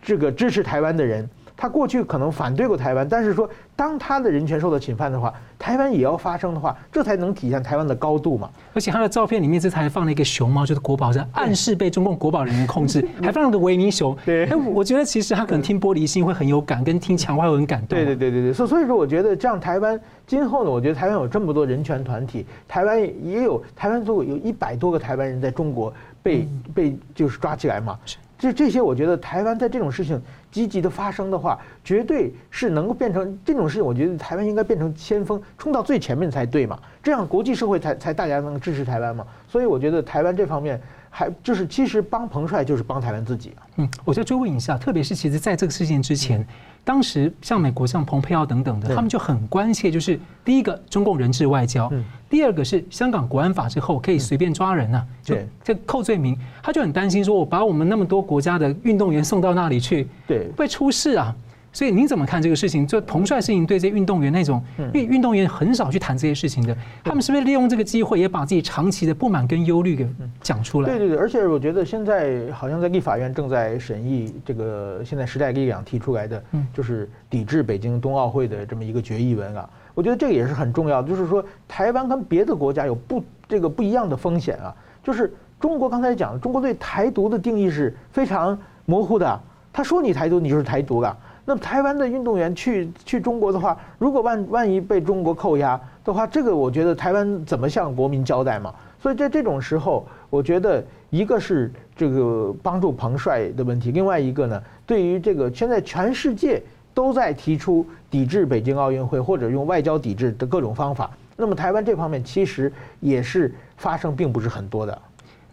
[0.00, 1.28] 这个支持台湾的人。
[1.62, 8.50] 他过去可能反对过台湾，但是说当他的人权受到侵犯的话，台湾也要发声的话，这才能体现台湾的高度嘛。
[8.74, 14.12] 而且他的照片里面这才放了一个熊猫，就是国宝，是暗示被中共国宝人员控制， 还放了个维尼熊。
[14.24, 17.96] 对，哎，我觉得其实他可能听玻璃心会很有感，跟听墙外会很感动。
[17.96, 25.94] 对对对对对，所所以说，我觉得这样台湾今后呢，我觉得台湾有这么多人权团体，台湾也有台湾做有一百多个台湾人在中国
[26.24, 27.96] 被被就是抓起来嘛。
[28.42, 33.86] 就这些，我觉得台湾在这种事情积极的发生的话，绝对是能够变成这种事情。
[33.86, 36.76] 我觉得台湾应该变成先锋，冲到最前面才对嘛。
[37.04, 39.24] 这样国际社会才才大家能支持台湾嘛。
[39.46, 40.80] 所以我觉得台湾这方面
[41.14, 43.60] 还就是其实帮彭帅就是帮台湾自己啊。
[43.76, 46.44] 嗯，我再追问一下，特别是其实在这个事件之前。
[46.84, 51.88] 当时像美国、像蓬佩奥等等的，他们就很关切，就是第一个中共人质外交，
[52.28, 61.32] 第二个是香港国安法之后可以随便抓人呐，就这扣罪名，他就很担心说，我把我们那么多国家的运动员送到那里去，对，会出事啊。
[61.72, 62.86] 所以您怎么看这个事情？
[62.86, 70.06] 就彭帅事情对这些运动员那种，因为运动员很少去谈这些事情的，他们是不是利用这个机会也把自己长期的不满跟忧虑给
[70.42, 70.88] 讲出来？
[70.90, 76.42] 对对对，而且我觉得现在好像在立法院正在审议这个现在时代力量提出来的，
[76.74, 79.68] 就是抵制北京冬奥会的这么一个决议文啊。
[79.94, 84.74] 我觉得这个也是很重要的，就是说台湾跟别的国家有不这个不一样的风险啊。
[85.02, 89.40] 就是中国刚才讲，中国对台独的定义是非常模糊的，
[89.72, 91.16] 他说你台独，你就是台独了。
[91.44, 98.72] 那么台湾的运动员去去中国的话，如果万万一被中国扣押的话，这个我觉得台湾怎么向国民交代嘛？
[99.00, 106.62] 所以在这种时候，我觉得一个是这个帮助彭帅的问题，另外一个呢，对于这个现在全世界
[106.94, 114.96] 都在提出抵制北京奥运会或者用外交抵制的各种方法，那么台湾这方面其实也是发生并不是很多的。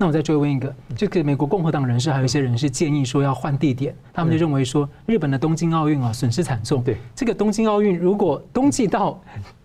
[0.02, 6.82] 那我再追问一个，这个美国共和党人士还有一些人士建议说要换地点，他们就认为说日本的东京奥运啊损失惨重。
[6.82, 9.22] 对，这个东京奥运如果冬季到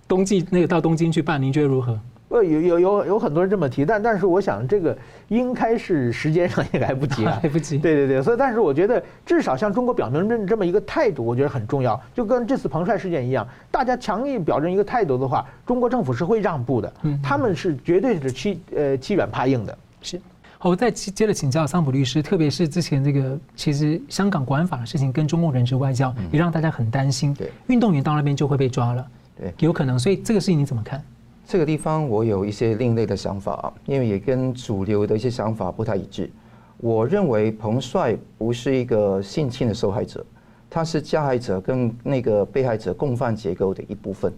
[0.09, 1.97] 冬季那个到东京去办，您觉得如何？
[2.31, 7.79] 呃，有有有有很多人这么提，但但是我想这个应该是时间上也来不及了， 来不及。
[7.79, 12.01] 对对对，所以但是我觉得至少向中国表明这这么一个态度，我觉得很重要。
[12.13, 16.93] 就跟这次彭帅事件一样，大家强硬表征一个态度的话，中国政府是会让步的，
[17.23, 19.79] 他们是绝对是欺呃欺软怕硬的。
[20.05, 20.21] 是，
[20.59, 31.03] 好，我再接着请教桑普律师，特别是之前这个，其实香港国安法的事情跟中共人质外交也让大家很担心，对，运动员到那边就会被抓了，对，有可能，所以这个事情你怎么看？
[31.47, 36.31] 这个地方我有一些另类的想法啊，因为也跟主流的一些想法不太一致。
[36.77, 40.23] 我认为彭帅不是一个性侵的受害者，
[40.69, 44.31] 他是加害者跟那个被害者共犯结构的一部分。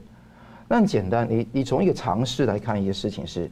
[0.68, 3.50] 那很简单，你你从一个常识来看一个事情是。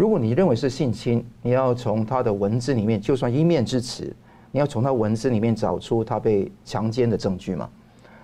[0.00, 4.10] 如果你认为是性侵，你要从他的文字里面，就算一面之词，
[4.50, 7.68] 你要从他文字里面找出他被强奸的证据嘛。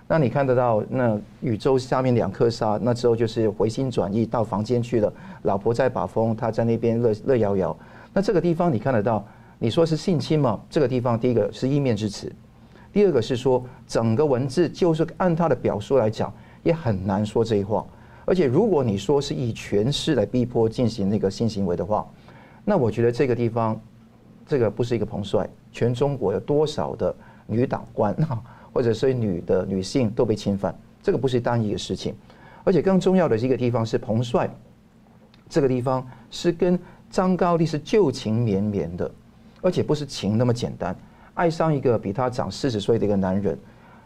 [0.09, 5.12] 那你看得到那宇宙下面两颗沙，那之后就是回心转意到房间去了，
[5.43, 7.77] 老婆在把风，他在那边乐乐摇摇。
[8.15, 9.23] 那这个地方你看得到，
[9.59, 10.59] 你说是性侵吗？
[10.71, 12.33] 这个地方第一个是一面之词，
[12.91, 17.85] 第二个是说整个文字就是按他的表述来讲，也很难说这一话。
[18.27, 22.07] 而且如果你说是以权势来逼迫进行那个性行为的话，
[22.65, 23.81] 那我觉得这个地方，
[24.47, 27.15] 这个不是一个彭帅，全中国有多少的
[27.47, 28.43] 女党官啊？
[28.75, 32.15] 或者是女的女性都被侵犯，这个不是单一的事情，
[32.62, 34.55] 而且更重要的一个地方是彭帅，
[35.49, 39.11] 这个地方是跟张高丽是旧情绵绵的，
[39.62, 40.95] 而且不是情那么简单，
[41.33, 43.59] 爱上一个比他长四十岁的一个男人，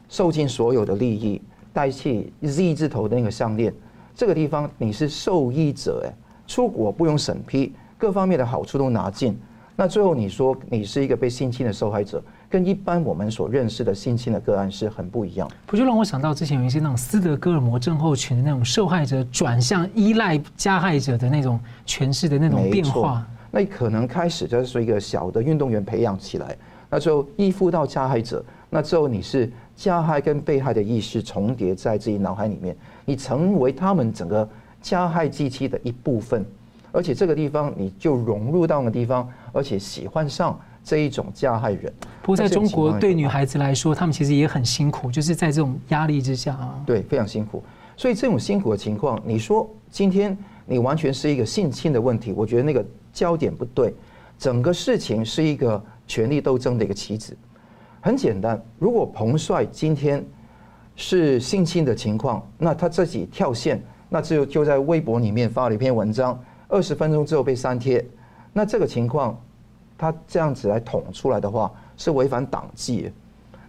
[0.09, 3.75] 受尽所有的利益，代替 Z 字头的那个项链，
[4.21, 6.13] 这个地方你是受益者哎，
[6.47, 9.35] 出国不用审批，各方面的好处都拿尽，
[9.75, 12.23] 那最后你说你是一个被性侵的受害者。
[12.51, 23.27] 跟一般我们所认识的性侵的个案是很不一样，不就让我想到之前有一些那种斯德哥尔摩症候群的那种受害者转向依赖加害者的那种诠释的那种变化。
[23.51, 26.55] 那可能开始就是说一个小的运动员培养起来，
[26.91, 32.77] 那最后依附到加害者，那之后你是加害跟被害的意识重叠在自己脑海里面，
[33.11, 34.49] 你成为他们整个
[34.81, 36.47] 加害机器的一部分，
[36.93, 40.59] 而且这个地方你就融入到那个地方，而且喜欢上。
[40.83, 41.93] 这一种加害人，
[42.23, 46.83] 不过在中国对女孩子来说，她们其实也很辛苦，就是在这种压力之下啊。
[46.87, 47.63] 对，非常辛苦。
[47.99, 53.95] 所以这种辛苦的情况，你说今天你完全是一个性侵的问题，我觉得那个焦点不对。
[54.39, 57.37] 整个事情是一个权力斗争的一个棋子。
[58.01, 60.25] 很简单，如果彭帅今天
[61.01, 68.05] 是性侵的情况，那他自己跳线，那就就在微博里面发了一篇文章，二十分钟之后被删帖，
[68.53, 69.35] 那这个情况。
[69.97, 73.11] 他这样子来捅出来的话，是违反党纪。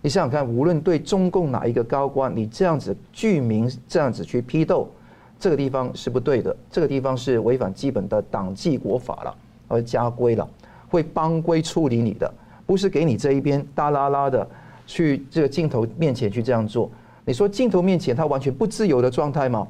[0.02, 4.90] 你想想看，无论对中共哪一个高官，你这样子具名这样子去批斗，
[5.38, 6.56] 这个地方是不对的。
[6.70, 9.36] 这个地方是违反基本的党纪国法了，
[9.68, 10.50] 而家规了，
[10.90, 12.34] 会帮规处理你的，
[12.66, 14.50] 不是给你这一边大剌剌的
[14.88, 16.90] 去这个镜头面前去这样做。
[17.32, 19.66] 你说镜头面前他完全不自由的状态吗？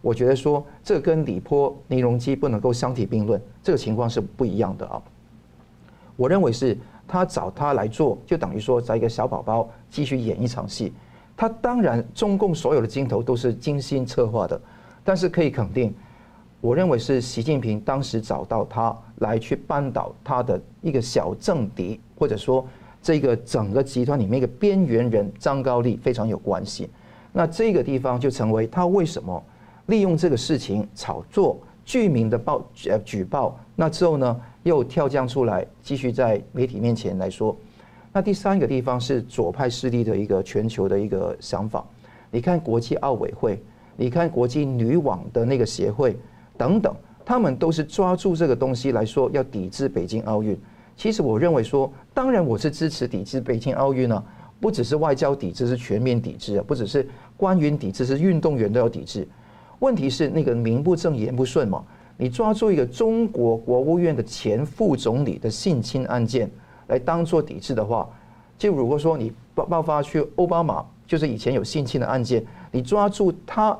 [0.00, 5.02] 我觉得说这跟李波、倪荣基不能够相提并论，这个情况是不一样的啊。
[6.16, 6.74] 我认为是
[7.06, 10.94] 他找他来做，就等于说找一个小宝宝继续演一场戏。
[11.36, 14.58] 他当然，中共所有的镜头都是精心策划的，
[15.04, 15.94] 但是可以肯定，
[16.62, 22.66] 我认为是习近平当时找到他来去扳倒他的一个小政敌，或者说
[23.02, 26.88] 这个整个集团里面一个边缘人张高丽非常有关系。
[27.32, 29.42] 那这个地方就成为他为什么
[29.86, 34.40] 利用这个事情炒作居民的报呃举报，那之后呢？
[34.64, 37.56] 又跳将出来，继续在媒体面前来说。
[38.12, 41.84] 那第三个地方是左派势力的一个全球的一个想法。
[42.30, 43.60] 你看国际奥委会，
[43.96, 46.16] 你看国际女网的那个协会
[46.56, 50.56] 等等，他们都是抓住这个东西来说要抵制北京奥运。
[50.96, 54.24] 其实我认为说，当然我是支持抵制北京奥运呢，
[54.62, 57.04] 不只是外交抵制，是全面抵制啊，不只是
[57.36, 59.26] 官员抵制，是运动员都要抵制。
[59.80, 61.84] 问题是那个名不正言不顺嘛。
[62.16, 66.48] 你抓住一个中国国务院的前副总理的性侵案件
[66.86, 68.08] 来当做抵制的话，
[68.56, 73.76] 就如果说你爆爆发去奥巴马，就是以前有性侵的案件，你抓住他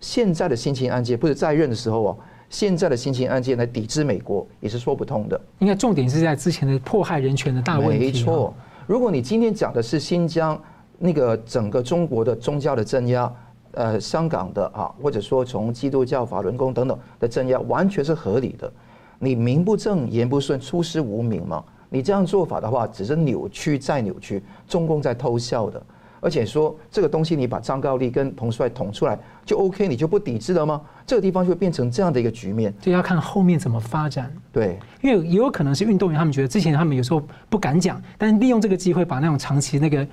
[0.00, 2.18] 现在的性侵案件，不是在任的时候哦，
[2.50, 5.40] 现在的性侵案件来抵制美国也是说不通的。
[5.60, 8.04] 应该重点是在之前的迫害人权的大问题。
[8.04, 8.52] 没错，
[8.86, 10.60] 如果你今天讲的是新疆
[10.98, 13.32] 那个整个中国的宗教的镇压。
[13.72, 18.72] 呃，香港的啊，或者说从基督教法轮功等等的镇压，完全是合理的。
[19.18, 21.62] 你名不正言不顺，出师无名嘛？
[21.90, 25.82] 你这样做法的话，只是扭曲再扭曲，中共在偷笑的。
[26.20, 30.80] 而且说这个东西，你把张高丽跟彭帅捅出来就 OK，你就不抵制了吗？
[31.06, 34.32] 这个地方就会变成这样的一个局面，就要看后面怎么发展。
[34.52, 40.06] 对，因为也有可能是运动员，他们觉得之前他们有时候不敢讲，但是利用这个机会把那种长期那个。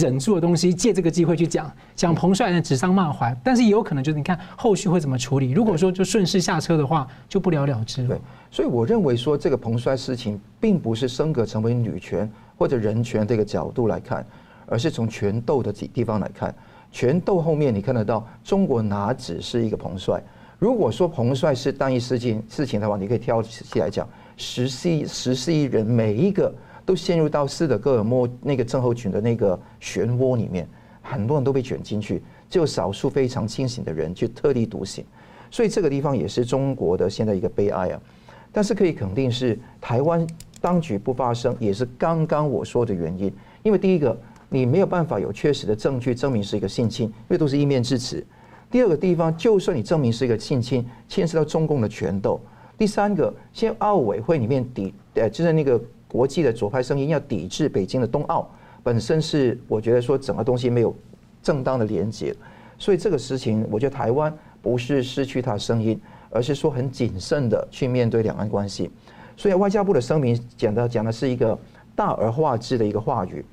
[0.00, 5.52] 忍住的东西，借这个机会去讲，讲彭帅的指桑骂槐，但是也有可能就是你看后续会怎么处理。
[5.52, 8.08] 如果说就顺势下车的话，就不了了之了。
[8.08, 14.26] 对，所以我认为说这个彭帅事情，并不是升格成为女权或者人权这个角度来看，
[14.70, 16.54] 而是从权斗的地方来看。
[16.90, 20.22] 权斗后面你看得到，中国哪只是一个彭帅？
[20.58, 24.08] 如果说彭帅是单一事件事情的话，你可以挑起来讲，
[24.38, 26.50] 十四亿十四亿人每一个。
[26.82, 30.66] 都陷入到斯德哥尔摩那个症候群的那个漩涡里面，
[31.02, 35.04] 很多人都被卷进去，只有少数非常清醒的人去特立独行，
[35.52, 38.00] 所以这个地方也是中国的现在一个悲哀啊。
[38.50, 40.26] 但是可以肯定是台湾
[40.60, 43.32] 当局不发声，也是刚刚我说的原因。
[43.62, 44.18] 因为第一个，
[44.50, 48.22] 你没有办法有确实的证据证明是一个性侵，因为都是一面之词。
[48.70, 52.40] 第二个地方，就算你证明是一个性侵，牵涉到中共的权斗。
[52.76, 58.48] 第三个，现在奥委会里面抵呃，就是那个国际的左派声音要抵制北京的冬奥，
[58.82, 60.94] 本身是我觉得说整个东西没有
[61.42, 62.34] 正当的连接，
[62.78, 64.32] 所以这个事情，我觉得台湾
[64.62, 68.90] 不是失去他的声音，而是说很谨慎的去面对两岸关系。
[69.36, 71.58] 所以外交部的声明讲的讲的是一个
[71.94, 73.44] 大而化之的一个话语，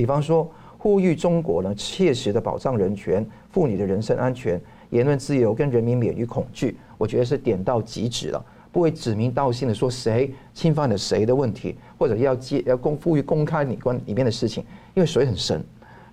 [0.00, 0.50] 比方说。
[0.82, 8.42] 呼吁中国呢，切实的保障人权、妇女的人身安全、言论自由跟人民免于恐惧，我觉得是点到即止了，
[8.72, 15.62] 不会指名道姓的说谁侵犯了谁的问题，或者要接要公呼吁公开你关里面的事情，因为水很深，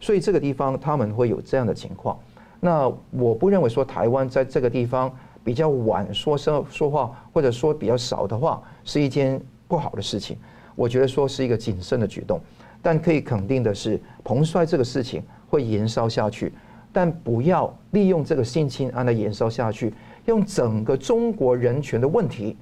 [0.02, 2.20] 所以这个地方他们会有这样的情况。
[2.60, 5.10] 那我不认为说台湾在这个地方
[5.46, 10.36] 比较晚说声说话，或者说比较少的话，是一件不好的事情。
[10.76, 12.42] 我觉得说是一个谨慎的举动。
[12.88, 16.54] 但可以肯定的是，彭帅这个事情会延烧下去，
[16.94, 22.56] 但不要利用这个性侵案来延烧下去，用整个中国人权的问题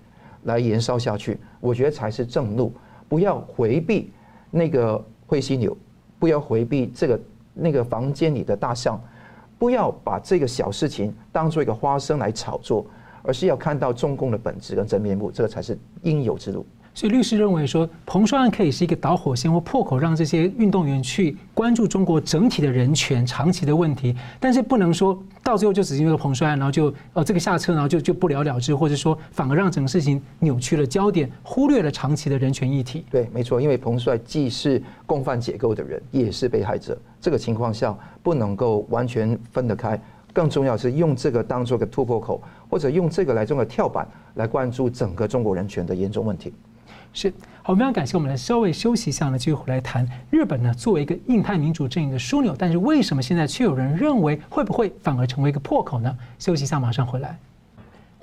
[0.46, 2.74] 来延烧下去，我觉得才是正路。
[3.08, 4.12] 不要回避
[4.50, 5.78] 那个灰犀牛，
[6.18, 7.22] 不要回避这个
[7.54, 9.00] 那个房间里的大象，
[9.60, 12.84] 不要把这个小事情当做一个花生来炒作，
[13.22, 16.66] 而是要看到中共的本质跟真面目，这个才是应有之路。
[16.96, 33.04] 所以律师认为说，彭帅案可以是一个导火线或破口，让这些运动员去关注中国整体的人权长期的问题，但是不能说到最后就只因为彭帅案，然后就呃这个下车，然后就就不了了之，或者说反而让整个事情扭曲了焦点，忽略了长期的人权议题。
[33.12, 37.94] 对，没错，因为彭帅既是共犯结构的人，也是被害者，这个情况下
[38.24, 40.02] 不能够完全分得开。
[40.32, 46.54] 更重要是用这个当做个突破口，或者用这个来做个跳板，来关注整个中国人权的严重问题。
[47.16, 56.16] 是好，非常感谢我们来稍微休息一下呢，就回来谈日本呢，作为一个印太民主阵营的枢纽，但是为什么现在却有人认为会不会反而成为一个破口呢？
[56.38, 57.40] 休息一下，马上回来。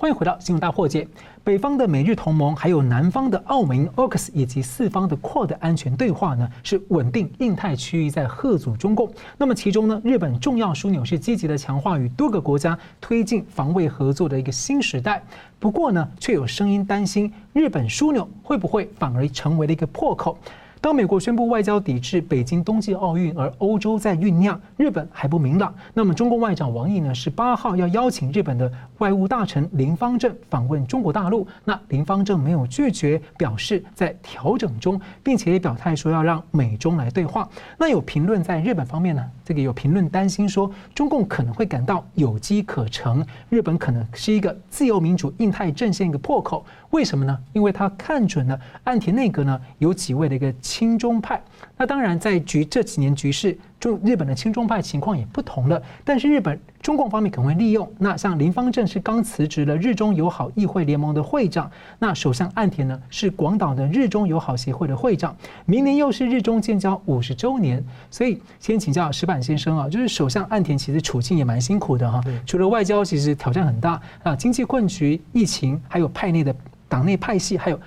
[0.03, 1.07] 欢迎回到新闻大破解。
[1.45, 9.09] 北方的美日同盟，还有南方的澳盟 AUKUS 以及四方的 QUAD 安全对话呢，是稳定印太区域在吓阻中共。
[9.39, 15.23] 那么其中呢，日本重要枢纽是积极的强化与多个国家推进防卫合作的一个新时代。
[15.61, 20.37] 不过呢，却有声音担心日本枢纽会不会反而成为了一个破口。
[20.83, 25.73] 当美国宣布外交抵制北京冬季奥运，而欧洲在酝酿，日本还不明朗。
[25.95, 27.15] 那么，中共外长王毅呢？
[27.15, 31.47] 是八号要邀请日本的外务大臣林方正访问中国大陆。
[31.65, 37.49] 那林方正没有拒绝，表示在调整中，并且也表态说要让美中来对话。
[37.79, 39.25] 那有评论在日本方面呢？
[39.45, 46.65] 这个有评论担心说，中共可能会感到有机可乘，日本可能是一个自由民主印太阵线一个破口。
[46.91, 47.39] 为什么呢？
[47.53, 50.53] 因为他看准了岸田内阁呢，有几位的一个。
[50.61, 51.43] 亲中派，
[51.77, 55.83] 那当然在局这几年局势，中日本的亲中派情况也不同了。
[56.05, 61.71] 但是日本中共方面可能会利用，那像林方正是刚辞职了日中友好议会联盟的会长，
[62.01, 76.53] 那首相岸田呢是广岛的日中友好协会的会长，明年又是日中建交五十周年，所以先请教石板先生啊，就是首相岸田其实处境也蛮辛苦的哈，除了外交其实挑战很大啊，经济困局、疫情，还有派内的
[76.89, 77.79] 党内派系，还有。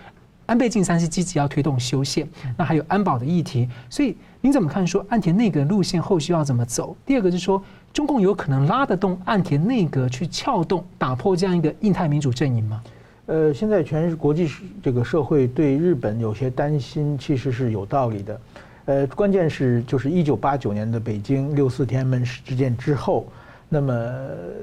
[0.45, 4.85] 安倍晋三是积极要推动修宪，那还有安保的议题，所以您怎么看？
[4.85, 6.95] 说岸田内阁路线后续要怎么走？
[7.05, 12.83] 第二个是说，中共有可能拉得动岸田内阁去撬动、打破这样一个印太民主阵营吗？
[13.25, 14.47] 呃，现在全国际
[14.83, 18.41] 这个社会对日本有些担心，其实是有道理的。
[18.85, 23.27] 呃，关键是就是一九八九年的北京六四天安门事件之后，
[23.67, 23.93] 那么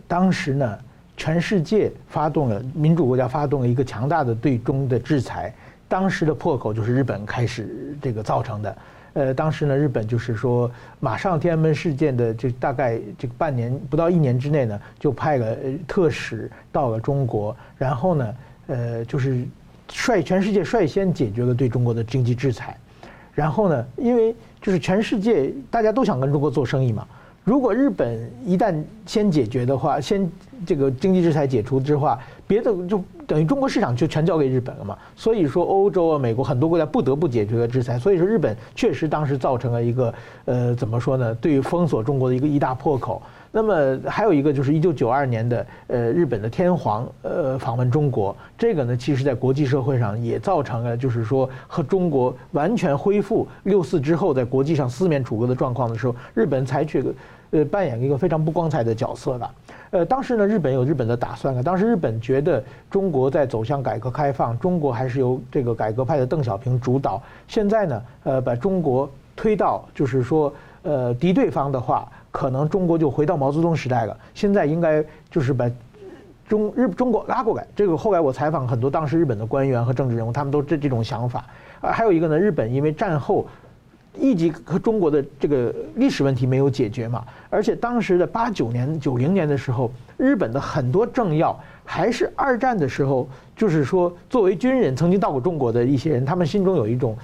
[0.07, 0.79] 当时呢，
[1.17, 5.53] 全世界发动了民主国家发动了一个强大的对中的制裁。
[5.93, 8.77] 当时的破口就是日本开始这个造成的，
[9.13, 10.71] 呃，当时呢，日本就是说，
[11.01, 15.55] 马上天安门事件的这大概这个半年不到一年之内呢，就派了
[15.87, 18.35] 特使到了中国，然后呢，
[18.69, 19.45] 呃，就是
[19.91, 22.75] 率全世界率先解决了对中国的经济制裁，
[23.35, 27.07] 然后呢，因为就是全世界大家都想跟中国做生意嘛，
[27.45, 30.27] 如果日本一旦先解决的话，先
[30.65, 32.17] 这个经济制裁解除之后，
[32.53, 33.03] 别的就。
[33.25, 40.13] 等于中国市场就全交给日本了嘛，所以说欧洲啊、美国很多国家不得不解决了制裁，所以说日本确实当时造成了一个
[40.45, 41.35] 呃怎么说呢？
[41.37, 43.23] 对于封锁中国的一个一大破口。
[43.53, 57.15] 那么还有一个就是一九九二年的呃日本的天皇呃访问中国，这个呢其实在国际社会上也造成了就是说和中国完全恢复六四之后在国际上四面楚歌的状况的时候，日本采取了
[57.53, 59.51] 呃，扮演一个非常不光彩的角色了。
[59.91, 61.63] 呃，当时呢，日本有日本的打算啊。
[61.63, 67.23] 当时日本觉得中国在走向改革开放，中国还是由这个改革派的邓小平主导。
[67.47, 70.51] 现在呢，呃，把中国推到就是说，
[70.83, 74.17] 呃，敌对方的话，可能中国就回到毛泽东时代了。
[74.33, 75.71] 现在应该就是把
[76.49, 77.67] 中日中国拉过来。
[77.77, 81.45] 这个后来我采访很多当时日本的官员和政治人物，他们都这这种想法。
[81.83, 83.47] 啊，还有一个呢，日本因为战后。
[84.19, 97.17] 一级和中国的这个历史问题没有解决嘛，而且当时的八九年、九零年的时候，日本的很多政要还是二战的时候，就是说作为军人曾经到过中国的一些人，他们心中有一种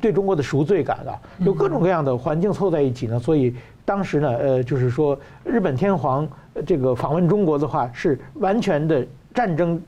[0.00, 3.52] 对中国的赎罪感啊，有各种各样的环境凑在一起呢，所以
[3.84, 6.26] 当时呢，呃，就是说日本天皇
[6.64, 9.82] 这个访问中国的话，是完全的战争，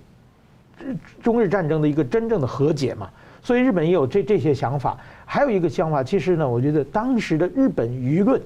[1.23, 3.09] 中日战争的一个真正的和解嘛，
[3.41, 4.99] 所以日本也有这这些想法。
[5.33, 8.43] 还有一个想法，其实呢，我觉得当时的日本舆论，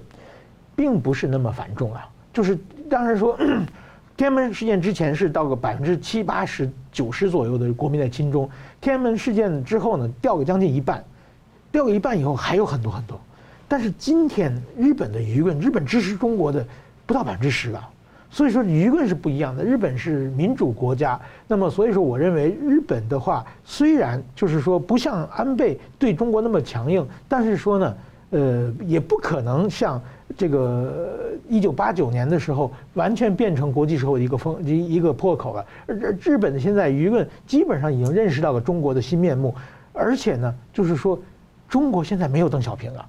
[0.77, 2.07] 并不是那么反中啊。
[2.31, 2.59] 就是
[2.91, 3.35] 当时说，
[4.19, 8.47] 天安门事件之前是到个百分之七八十、九十左右的国民在亲中，
[8.83, 11.03] 天安门事件之后呢，掉个将近一半，
[11.73, 13.19] 掉个一半以后还有很多很多。
[13.67, 16.67] 但是今天日本的舆论，日本支持中国的
[17.07, 17.89] 不到百分之十了。
[18.35, 19.63] 所以说舆论是不一样的。
[19.63, 27.95] 日本是民主国家，那么所以说，我认为日本的话，虽然就是说不像安倍对中国那么强硬，但是说呢，
[28.31, 30.03] 呃，也不可能像
[30.37, 35.65] 这个一九八九年的时候完全变成国际社会的一个风一一个破口了。
[35.87, 39.55] 而日本的现在舆论基本上已经认识到了中国的新面目，
[39.93, 41.17] 而且呢，就是说
[41.69, 43.07] 中国现在没有邓小平了，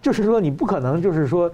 [0.00, 1.50] 就是说你不可能就是说。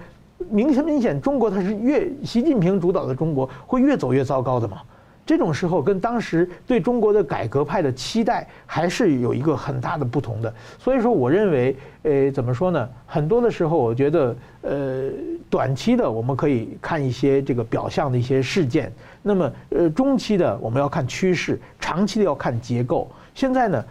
[0.51, 4.78] 明显明显，中国它是越习近平主导的中国会越走越糟糕的嘛。
[5.24, 10.55] 这种时候跟当时对中国的改革派的期待还是有一个很大的不同的。
[10.78, 12.89] 所以说，我认为，呃，怎么说呢？
[13.07, 15.11] 很多的时候，我觉得，呃，
[15.51, 23.11] 短期的我们可以看一些这个表象的一些事件，那么，呃，中期的我们要看趋势，长期的要看结构。
[23.34, 23.84] 现在呢，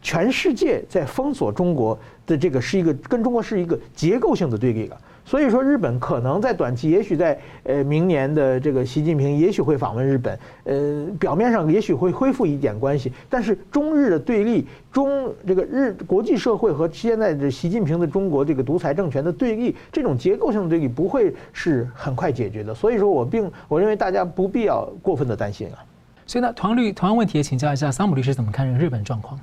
[0.00, 4.96] 全世界在封锁中国的这个是一个跟中国是一个结构性的对立了。
[5.26, 22.72] 所以说，日本可能在短期，也许在呃明年的这个习近平也许会访问日本，呃，表面上也许会恢复一点关系，但是中日的对立，中这个日国际社会和现在的习近平的中国这个独裁政权的对立，这种结构性的对立不会是很快解决的。
[22.72, 25.82] 所以说我并我认为大家不必要过分的担心啊。
[26.24, 29.36] 所以呢，同样律同样问题也请教一下桑姆律师怎么看日本状况？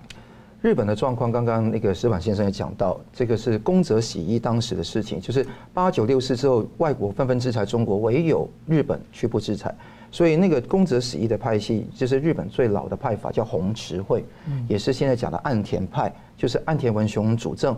[0.63, 9.75] 日本的状况，刚刚那个石板先生也讲到，这个是宫泽喜一当时的事情，就是八九六四之后，外国纷纷制裁中国，唯有日本却不制裁，
[10.09, 14.23] 所以那个宫泽喜一的派系，就是日本最老的派法，叫红池会，
[14.69, 17.77] 也是现在讲的岸田派，就是岸田文雄主政。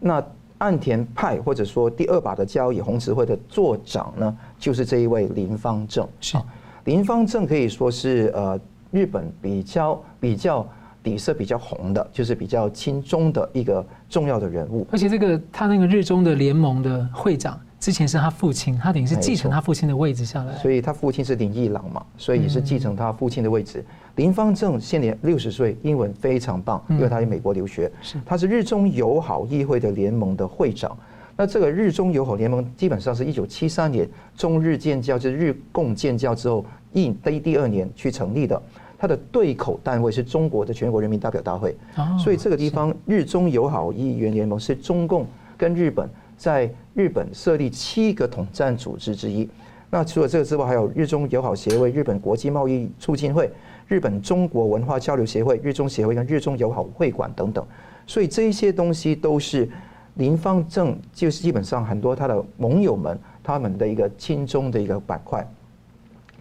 [0.00, 0.20] 那
[0.58, 6.04] 岸田派或者说第二把的交椅红池会的座长呢，就是这一位林方正。
[6.20, 6.36] 是，
[6.82, 8.58] 林方正可以说是呃
[8.90, 10.66] 日本比较比较。
[11.04, 14.86] 底色比较红的，就是比较亲中的一个重要的人物。
[14.90, 20.56] 而且这个他那个日中的联盟的会长，之前是他父亲，他等于是继承他父亲的位置下来。
[20.56, 23.80] 所以他父亲是林义郎嘛，所以也是继承他父亲的位置。
[23.80, 27.92] 嗯、林方正现年六十岁，英文非常棒，因为他在美国留学。
[28.00, 30.96] 是、嗯，他是日中友好议会的联盟的会长。
[31.36, 38.62] 那这个日中友好联盟基本上是一九七三年中日建交，就是日共建交之后印第第二年去成立的。
[39.04, 41.76] 它的对口单位是中国的全国人民代表大会，
[42.18, 45.26] 所以这个地方日中友好议员联盟是中共
[45.58, 49.46] 跟日本在日本设立七个统战组织之一。
[49.90, 53.50] 那除了这个之外，还有日中友好协会、日本国际贸易促进会、
[53.86, 57.62] 日本中国文化交流协会、日中协会跟日中友好会馆等等。
[58.06, 59.68] 所以这些东西都是
[60.14, 65.46] 林方正，就是基本上很多他的盟友们他们的一个亲中的一个板块。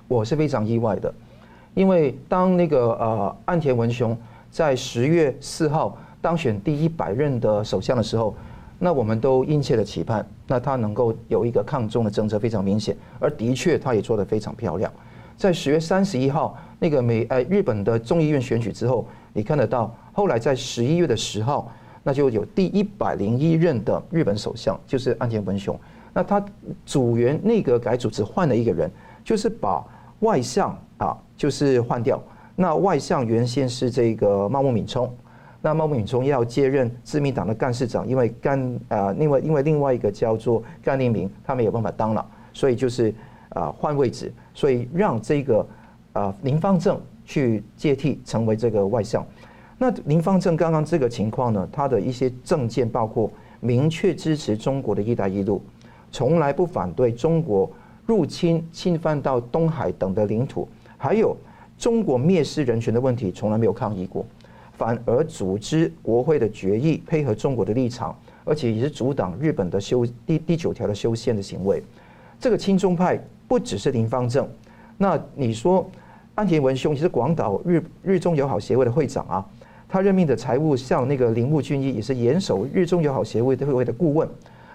[0.08, 1.14] 我是非常意外的。
[1.74, 4.16] 因为当那个呃岸田文雄
[4.52, 8.36] 在十月四号当选第一百任的首相的时候，
[8.78, 14.92] 那我们都殷切的期盼，那他能够有一个抗中的政策非常明显，而的确他也做得非常漂亮。
[15.36, 21.72] 在十月三十一号那个美呃日本的众议院选举之后，你看得到，后来在十一月的十号，
[22.04, 25.78] 那就有第一百零一任的日本首相就是岸田文雄，
[26.14, 26.46] 那他
[26.86, 28.92] 组员内阁改组只换了一个人，
[29.24, 29.84] 就是把
[30.20, 30.78] 外相。
[31.00, 32.24] 啊，就是换掉。
[32.56, 35.14] 那外相原先是这个茂木敏充，
[35.62, 43.14] 那茂木敏充要接任自民党的干事长，因为干啊，另外因为另外一个叫做干立明，他没有办法当了，所以就是
[43.50, 45.68] 啊换位置，所以让这个
[46.14, 49.26] 啊林芳正去接替成为这个外相。
[49.78, 53.30] 那林芳正刚刚这个情况呢，他的一些政见包括
[53.60, 55.62] 明确支持中国的一带一路，
[56.10, 57.70] 从来不反对中国
[58.06, 60.66] 入侵、侵犯到东海等的领土，
[61.04, 61.36] 还有
[61.78, 64.26] 中国蔑视人权的问题，从来没有抗议过，
[64.78, 71.84] 反而组织国会的决议，配合中国的立场，而且也是阻挡日本的修第第九条的修宪的行为。
[72.40, 74.48] 这个亲中派不只是林芳正，
[74.98, 75.86] 那你说
[76.36, 79.46] 安田文雄也是广岛日日中友好协会的会长啊，
[79.90, 84.26] 他任命的财务像那个铃木俊一也是严守日中友好协会的会会的顾问，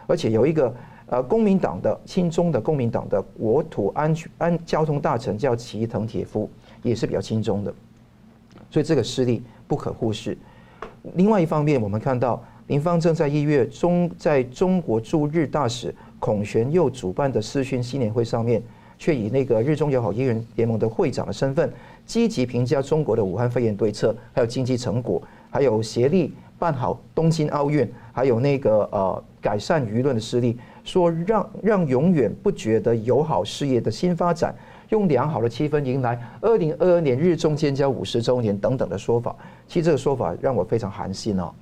[0.06, 0.74] 而且有一个。
[1.10, 6.48] 呃，公民党的亲中的公民党的国土安全安交通大臣叫齐藤铁夫，
[6.82, 7.72] 也是比较亲中的，
[8.70, 10.36] 所以这个势力不可忽视。
[11.14, 18.62] 另外一方面，我们看到林芳正在一月中在中国驻日大使孔玄佑主办的视讯新年会上面，
[18.98, 21.72] 却以那个日中友好议员联盟的会长的身份，
[22.04, 30.58] 积极评价中国的武汉肺炎对策，还有经济成果，还有协力办好东京奥运，还有那个呃改善舆论的实力。
[30.88, 34.54] 说让让永远不觉得友好事业的新发展，
[34.88, 39.36] 用良好的气氛迎来二零二二年日中建交五十周年等等的说法，
[39.66, 41.52] 其实这个说法让我非常寒心哦。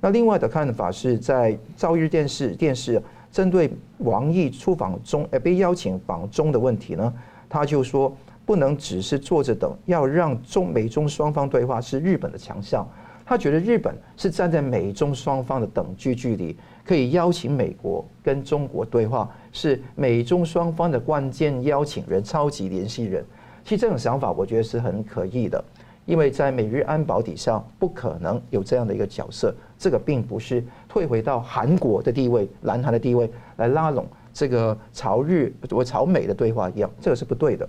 [0.00, 7.14] 那另外的看法是在朝日电视电视针对王毅出访中呃被邀请访中的问题呢，
[7.48, 8.12] 他就说
[8.44, 12.84] 不能只是坐着等，要让中美中双方对话是日本的强项。
[13.24, 16.54] 他觉得日本是站在美中双方的等距距离，
[16.84, 23.24] 可以邀请美国跟中国对话，是美中双方的关键邀请人、超级联系人。
[23.64, 25.64] 其实这种想法，我觉得是很可疑的，
[26.04, 29.54] 因为在美日安保底下，不可能有这样的一个角色。
[29.78, 37.68] 这个并不是退回到韩国的地位、南韩的地位来拉拢这个朝日或朝美的对话一样，这个是不对的。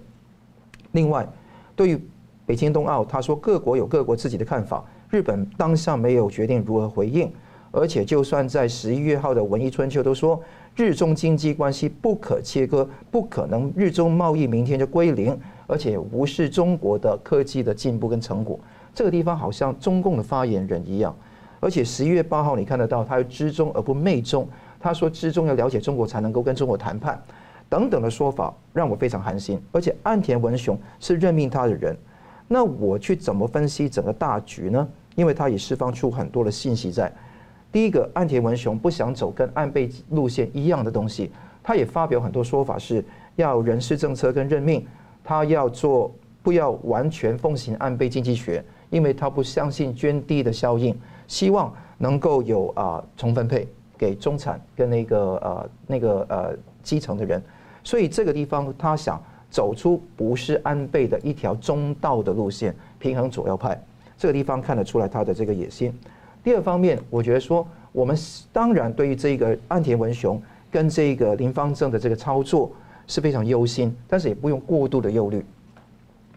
[0.94, 1.28] 另外，
[1.76, 2.00] 对于
[2.46, 4.84] 北京冬奥，他说各国有各国自己的看法。
[5.10, 7.32] 日本当下没有决定如何回应，
[7.74, 10.40] 而且就算在十一月号的《文艺春秋》都说
[10.76, 18.60] 日中经济关系不可切割，不可能日中贸易明天就归零，而且无视中国的科技的进步跟成果。
[18.94, 21.16] 这个地方好像中共的发言人一样，
[21.60, 24.48] 而且十一月八号你看得到他知中而不媚中，
[24.80, 27.20] 他说知中要了解中国才能够跟中国谈判，
[27.68, 29.60] 等等的说法让我非常寒心。
[29.72, 31.98] 而且岸田文雄是任命他的人，
[32.48, 34.88] 那我去怎么分析整个大局呢？
[35.16, 37.12] 因为他也释放出很多的信息在，
[37.74, 41.32] 第一个，岸田文雄不想走跟安倍路线一样的东西，
[41.64, 43.04] 他也发表很多说法，是
[43.36, 44.86] 要人事政策跟任命，
[45.24, 46.14] 他要做
[46.44, 50.96] 不要完全奉行安倍经济学，因为他不相信涓滴的效应，
[51.28, 53.68] 希望能够有啊重分配
[53.98, 57.42] 给中产跟那个呃那个呃基层的人，
[57.84, 59.20] 所以这个地方他想
[59.50, 63.84] 走出不是安倍的一条中道的路线，平衡左右派。
[64.16, 65.92] 这个地方看得出来他的这个野心。
[66.44, 68.18] 第二方面，我觉得说，我们
[68.52, 72.70] 当然对于这个岸田文雄跟这个林芳正的这个操作
[73.08, 75.46] 是非常忧心，但是也不用过度的忧虑，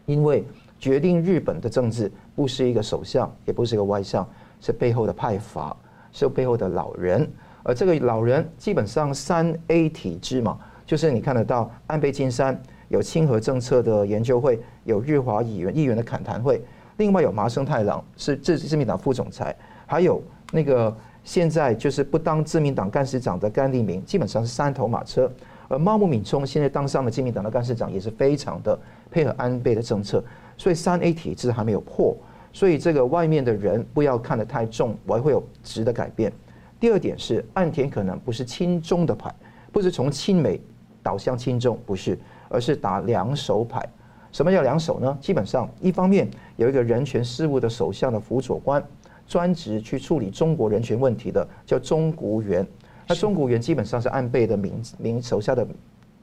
[0.04, 0.44] 因为
[0.78, 4.24] 决定日本的政治不是一个首相，也不是一个外相，
[4.61, 5.76] 是背后的派阀，
[6.12, 7.28] 是背后的老人。
[7.64, 12.57] 而这个老人基本上三 A 体制嘛，就是你看得到安倍晋三
[12.90, 16.62] 有亲和政策的研究会，有日华议员议员的恳谈会。
[16.98, 19.54] 另外有麻生太郎是自自民党副总裁，
[19.87, 20.22] 还有
[20.53, 25.30] 那个现在就是不当自民党干事长的甘利明，基本上是三头马车。
[25.68, 28.78] 而茂木敏充现在当上了自民党的干事长，也是非常的
[29.11, 30.22] 配合安倍的政策。
[30.57, 32.16] 所以三 A 体制还没有破，
[32.53, 36.32] 所以这个外面的人不要看得太重，我还会有质的改变。
[36.78, 39.34] 第二点是岸田可能不是亲中的牌，
[39.72, 40.61] 不是从亲美
[41.03, 42.16] 导向亲中，不是，
[42.49, 43.84] 而是打两手牌。
[44.30, 45.18] 什么叫两手呢？
[45.20, 48.82] 基本上，一方面有一个人权事务的首相的辅佐官，
[49.27, 52.66] 专职去处理中国人权问题的，叫中谷元。
[53.09, 55.66] 那中谷元基本上是安倍的名名手下的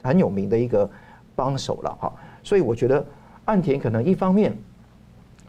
[0.02, 0.90] 很有名的一个
[1.36, 2.14] 帮手了哈。
[2.44, 3.06] 所以我觉得
[3.46, 4.54] 岸田可能一方面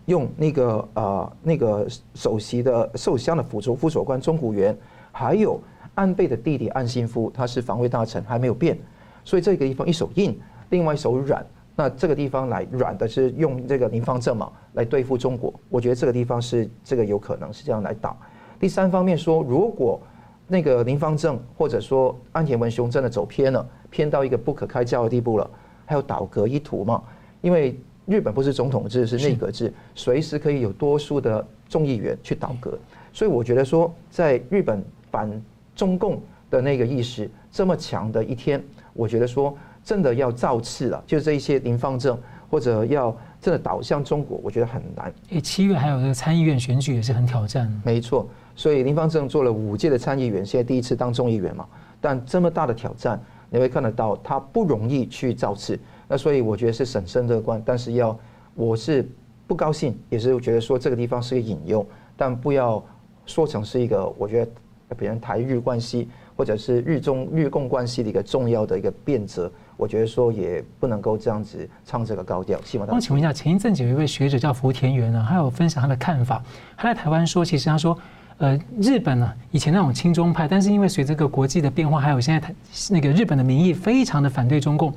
[0.07, 4.77] 用那个呃那个首席的首相的辅助辅佐官中谷元，
[5.11, 5.61] 还有
[5.95, 8.79] 安倍的弟弟岸信夫，他是防卫大臣还没有变，
[9.25, 10.39] 所以这个地方一手硬，
[10.71, 11.45] 另外一手软。
[11.77, 18.17] 那这个地方来软的是用这个林芳正嘛来对付中国，我觉得这个地方是这个有可能是这样来打。
[18.61, 20.01] 第三方面说，如果
[20.47, 25.51] 那个林芳正或者说安田文雄真的走偏了，偏到一个不可开交的地步了，
[25.85, 27.03] 还有倒阁一途嘛？
[27.41, 32.79] 因为日本不是总统制，是内阁制，随时可以有多数的众议员去倒阁。
[33.13, 35.29] 所以我觉得说，在日本反
[35.75, 38.63] 中共的那个意识这么强的一天，
[38.93, 39.57] 我觉得说。
[39.85, 42.19] 真的要造次了，就是这一些林芳正
[42.51, 45.13] 或者要真的倒向中国，我觉得很难。
[45.31, 47.71] 诶，七月还有这个参议院选举也是很挑战。
[47.85, 48.27] 没错，
[48.57, 51.67] 所以林方正做了五届的参议员，现在第一次当众议员嘛。
[52.01, 53.21] 但这么大的挑战，
[53.51, 55.79] 你会看得到他不容易去造次。
[56.09, 58.19] 那所以我觉得是审慎乐观，但是要
[58.55, 59.09] 我是
[59.47, 62.83] 不高兴，也是觉得说这个地方是个隐忧，但不要
[63.27, 69.51] 说成是一个我觉得别人台日关系或者是日中日共关系的一个重要的一个变则。
[69.77, 72.61] 我觉得说也不能够这样子唱这个高调。
[72.65, 72.97] 希望大家。
[72.97, 76.43] 我请问一下，前一阵子有一位学者叫福田园呢，他有分享他的看法。
[76.77, 77.99] 他在台湾说，其实他说，
[78.39, 82.55] 呃，日本呢以前那种亲中派，但是因为随着个国际的变化，还有现在台
[82.91, 84.95] 那个日本的民意非常的反对中共。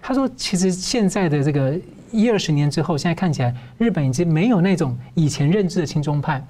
[0.00, 1.76] 他说，其实现在的这个
[2.12, 6.42] 一二十年之后，现在看起来日本已经没有那种以前认知的亲中派。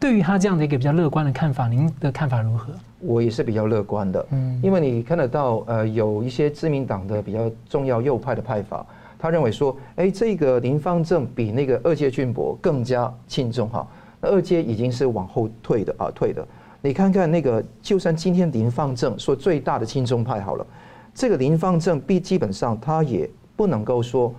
[0.00, 2.72] 对于他这样的一个比较乐观的看法，您的看法如何？
[3.00, 8.84] 我也是比较乐观的，嗯，因为你看得到，呃，有一些知名党的比较重要右派的派法，
[9.18, 13.86] 他认为说，哎，这个林方正比那个二阶俊博更加亲中哈，
[14.20, 16.46] 那二阶已经是往后退的啊，退的。
[16.82, 20.66] 你看看那个，就算今天林方正说最大的亲中派好了，
[21.14, 24.34] 这个林方正必基本上他也不能够说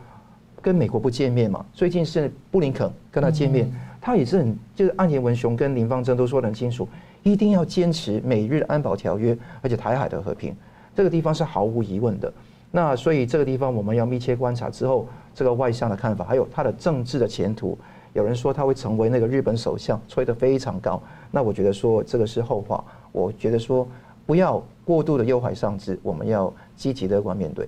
[0.61, 3.65] 跟美国不见面嘛，最近是布林肯跟他见面。
[3.65, 6.89] 嗯他也是很，就是岸田文雄跟林方正都说得很清楚，
[7.23, 10.55] 一定要坚持美日安保条约，而且台海的和平，
[10.95, 12.31] 这个地方是毫无疑问的。
[12.71, 17.77] 那所以这个地方我们要密切观察之后，这个外相的看法，还有他的政治的前途。
[18.13, 21.01] 有人说他会成为那个日本首相，吹得非常高。
[21.31, 22.83] 那我觉得说这个是后话。
[23.13, 23.87] 我觉得说
[24.25, 27.67] 不要过度的忧怀丧志，我们要积极乐观面对。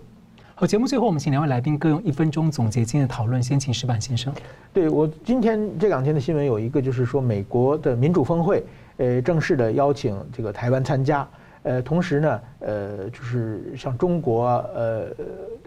[0.56, 3.42] 好，节目最后我们请两位来宾各用一分钟总结今天的讨论。
[3.42, 4.34] 先请石板先生。
[4.74, 8.64] 对，我今天这两天的新闻有一个，就是说美国的民主峰会，
[8.98, 11.28] 呃，正式的邀请这个台湾参加。
[11.64, 15.06] 呃，同时呢，呃，就是像中国、呃，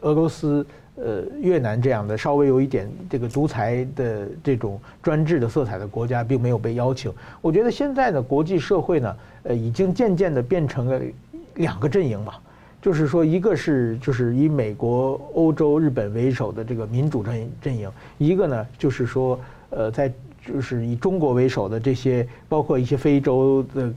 [0.03, 0.67] 俄罗斯、
[0.97, 7.11] 呃，越南这样的稍微有一点这个独裁的这种专制的色彩的国家，并没有被邀请。
[7.41, 11.01] 我觉得现在呢，国际社会呢，呃，已经渐渐的变成了
[11.55, 12.35] 两个阵营嘛。
[12.83, 20.13] 就是说，一个是就是以美国、欧洲、日本为首的这个民主阵阵营，一个呢就是说，呃，在
[20.47, 23.93] 就是以中国为首的这些，包括一些非洲的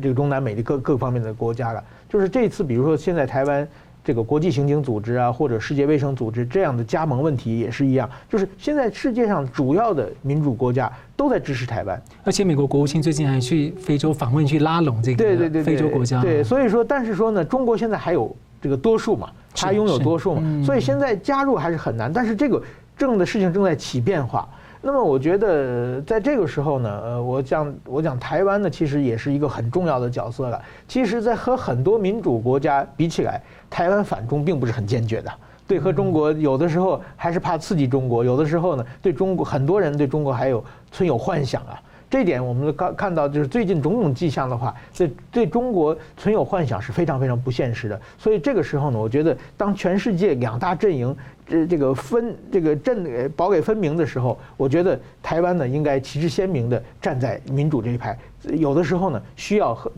[0.00, 1.82] 这个中南美的各各方面的国家了。
[2.08, 3.66] 就是这次，比如说现在台湾。
[4.04, 16.22] 这个国际刑警组织啊，或者世界卫生组织这样的加盟问题也是一样，就是现在世界上主要的民主国家都在支持台湾，而且美国国务卿最近还去非洲访问，去拉拢这个对对对非洲国家。
[16.22, 22.10] 对，所以说，但是说呢，中国现在还有这个多数嘛，它拥有多数嘛，所以现在加入还是很难。
[22.10, 22.62] 但是这个
[22.96, 24.48] 正的事情正在起变化。
[24.80, 30.60] 那么我觉得，在这个时候呢，呃，我讲我讲台湾呢，其实也是一个很重要的角色了。
[30.86, 35.30] 其实，在和很多民主国家比起来，台湾反中并不是很坚决的。
[35.66, 41.78] 对，和中国有的时候还是怕刺激中国，有的时候呢，对中国很多人对中国还有存有幻想啊。
[42.10, 48.00] 这点我们刚看到，就是最近种种迹象的话，对对中国存有幻想是非常非常不现实的。
[48.16, 51.14] 所以这个时候呢，我觉得当全世界两大阵营
[51.48, 58.16] 这这个分这个阵保给分明的时候，我觉得台湾呢应该旗帜鲜明地站在民主这一派。
[58.44, 59.92] 有的时候呢，需要和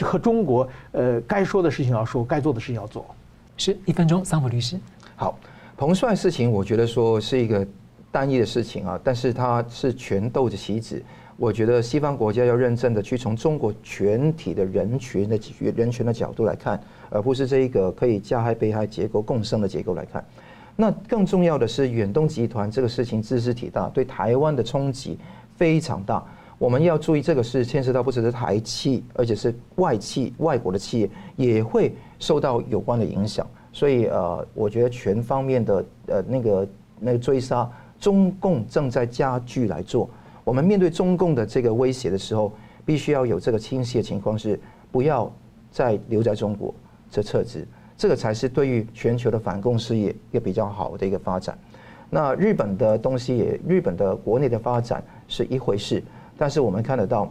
[0.00, 3.06] 和中国呃该说的事情要说，该做的事情要做。
[3.56, 4.78] 是一分钟，桑普律师。
[5.16, 5.38] 好，
[5.76, 7.66] 彭帅事情，我觉得说是一个
[8.10, 11.02] 单一的事情啊，但是它是全斗的棋子。
[11.36, 15.38] 我觉得西方国家要认真的去从中国全体的人群的
[15.76, 16.80] 人权的角度来看，
[17.10, 20.24] 而不是这一个可以加害被害结构共生的结构来看。
[20.80, 25.18] 那更重要的是，远东集团这个事情兹事体大，对台湾的冲击
[25.56, 26.24] 非常大。
[26.56, 33.44] 我们要注意，这个是牵涉到不只是台企，而且是外企、外国的企业也会受到有关的影响。
[33.72, 36.68] 所以呃，我觉得全方面的呃那个
[37.00, 37.68] 那个追杀，
[37.98, 40.08] 中共正在加剧来做。
[40.44, 42.52] 我们面对中共的这个威胁的时候，
[42.86, 44.56] 必须要有这个清晰的情况是，
[44.92, 45.28] 不要
[45.72, 46.72] 再留在中国，
[47.10, 47.66] 这撤资，
[47.98, 51.58] 这个才是对于全球的反共事业一个比较好的一个发展。
[52.08, 56.02] 那日本的东西也，日本的国内的发展是一回事，
[56.38, 57.30] 但是我们看得到，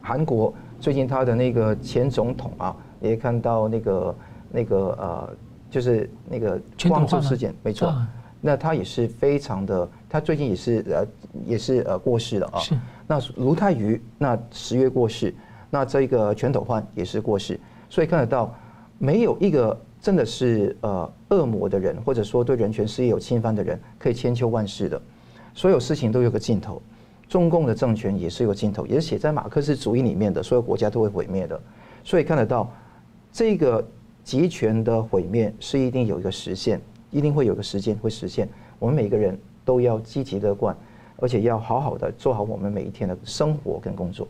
[0.00, 4.14] 韩国最近他的那个前总统啊，也看到那个
[4.50, 5.36] 那个呃，
[5.70, 6.58] 就是那个
[6.88, 7.94] 光州事件，没错。
[8.40, 11.06] 那他也是非常的，他最近也是呃
[11.44, 12.58] 也是呃过世了啊。
[12.58, 12.74] 是。
[13.06, 15.34] 那卢泰愚那十月过世，
[15.68, 17.58] 那这个全斗焕也是过世，
[17.88, 18.52] 所以看得到，
[18.98, 25.00] 没有一个真的是呃恶魔的人，或者说对人权事业有侵犯的人，可以千秋万世的。
[25.54, 26.80] 所有事情都有个尽头，
[27.28, 31.60] 中共的政权也是有尽头，也是写在马克思主义里面的，所有国家都会毁灭的。
[32.04, 32.70] 所以看得到，
[33.32, 33.86] 这个
[34.22, 36.80] 集权的毁灭是一定有一个实现。
[37.12, 38.46] 一定会有个时间会实现，
[38.78, 40.76] 我们每个人都要积极乐观，
[41.18, 44.28] 而且要好好的做好我们每一天的生活跟工作。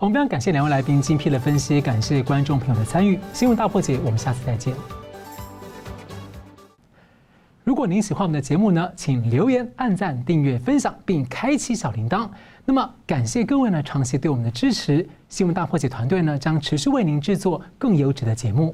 [0.00, 3.20] 我们非常感谢两位来宾精辟的分析，感谢观众朋友的参与。
[3.34, 4.74] 新闻大破解，我们下次再见。
[7.64, 12.26] 如果您喜欢我们的节目呢，请留言、按赞、订阅、分享，并开启小铃铛。
[12.64, 15.06] 那么，感谢各位呢长期对我们的支持。
[15.28, 18.68] 新闻大破解团队呢将持续为您制作更优质的节目。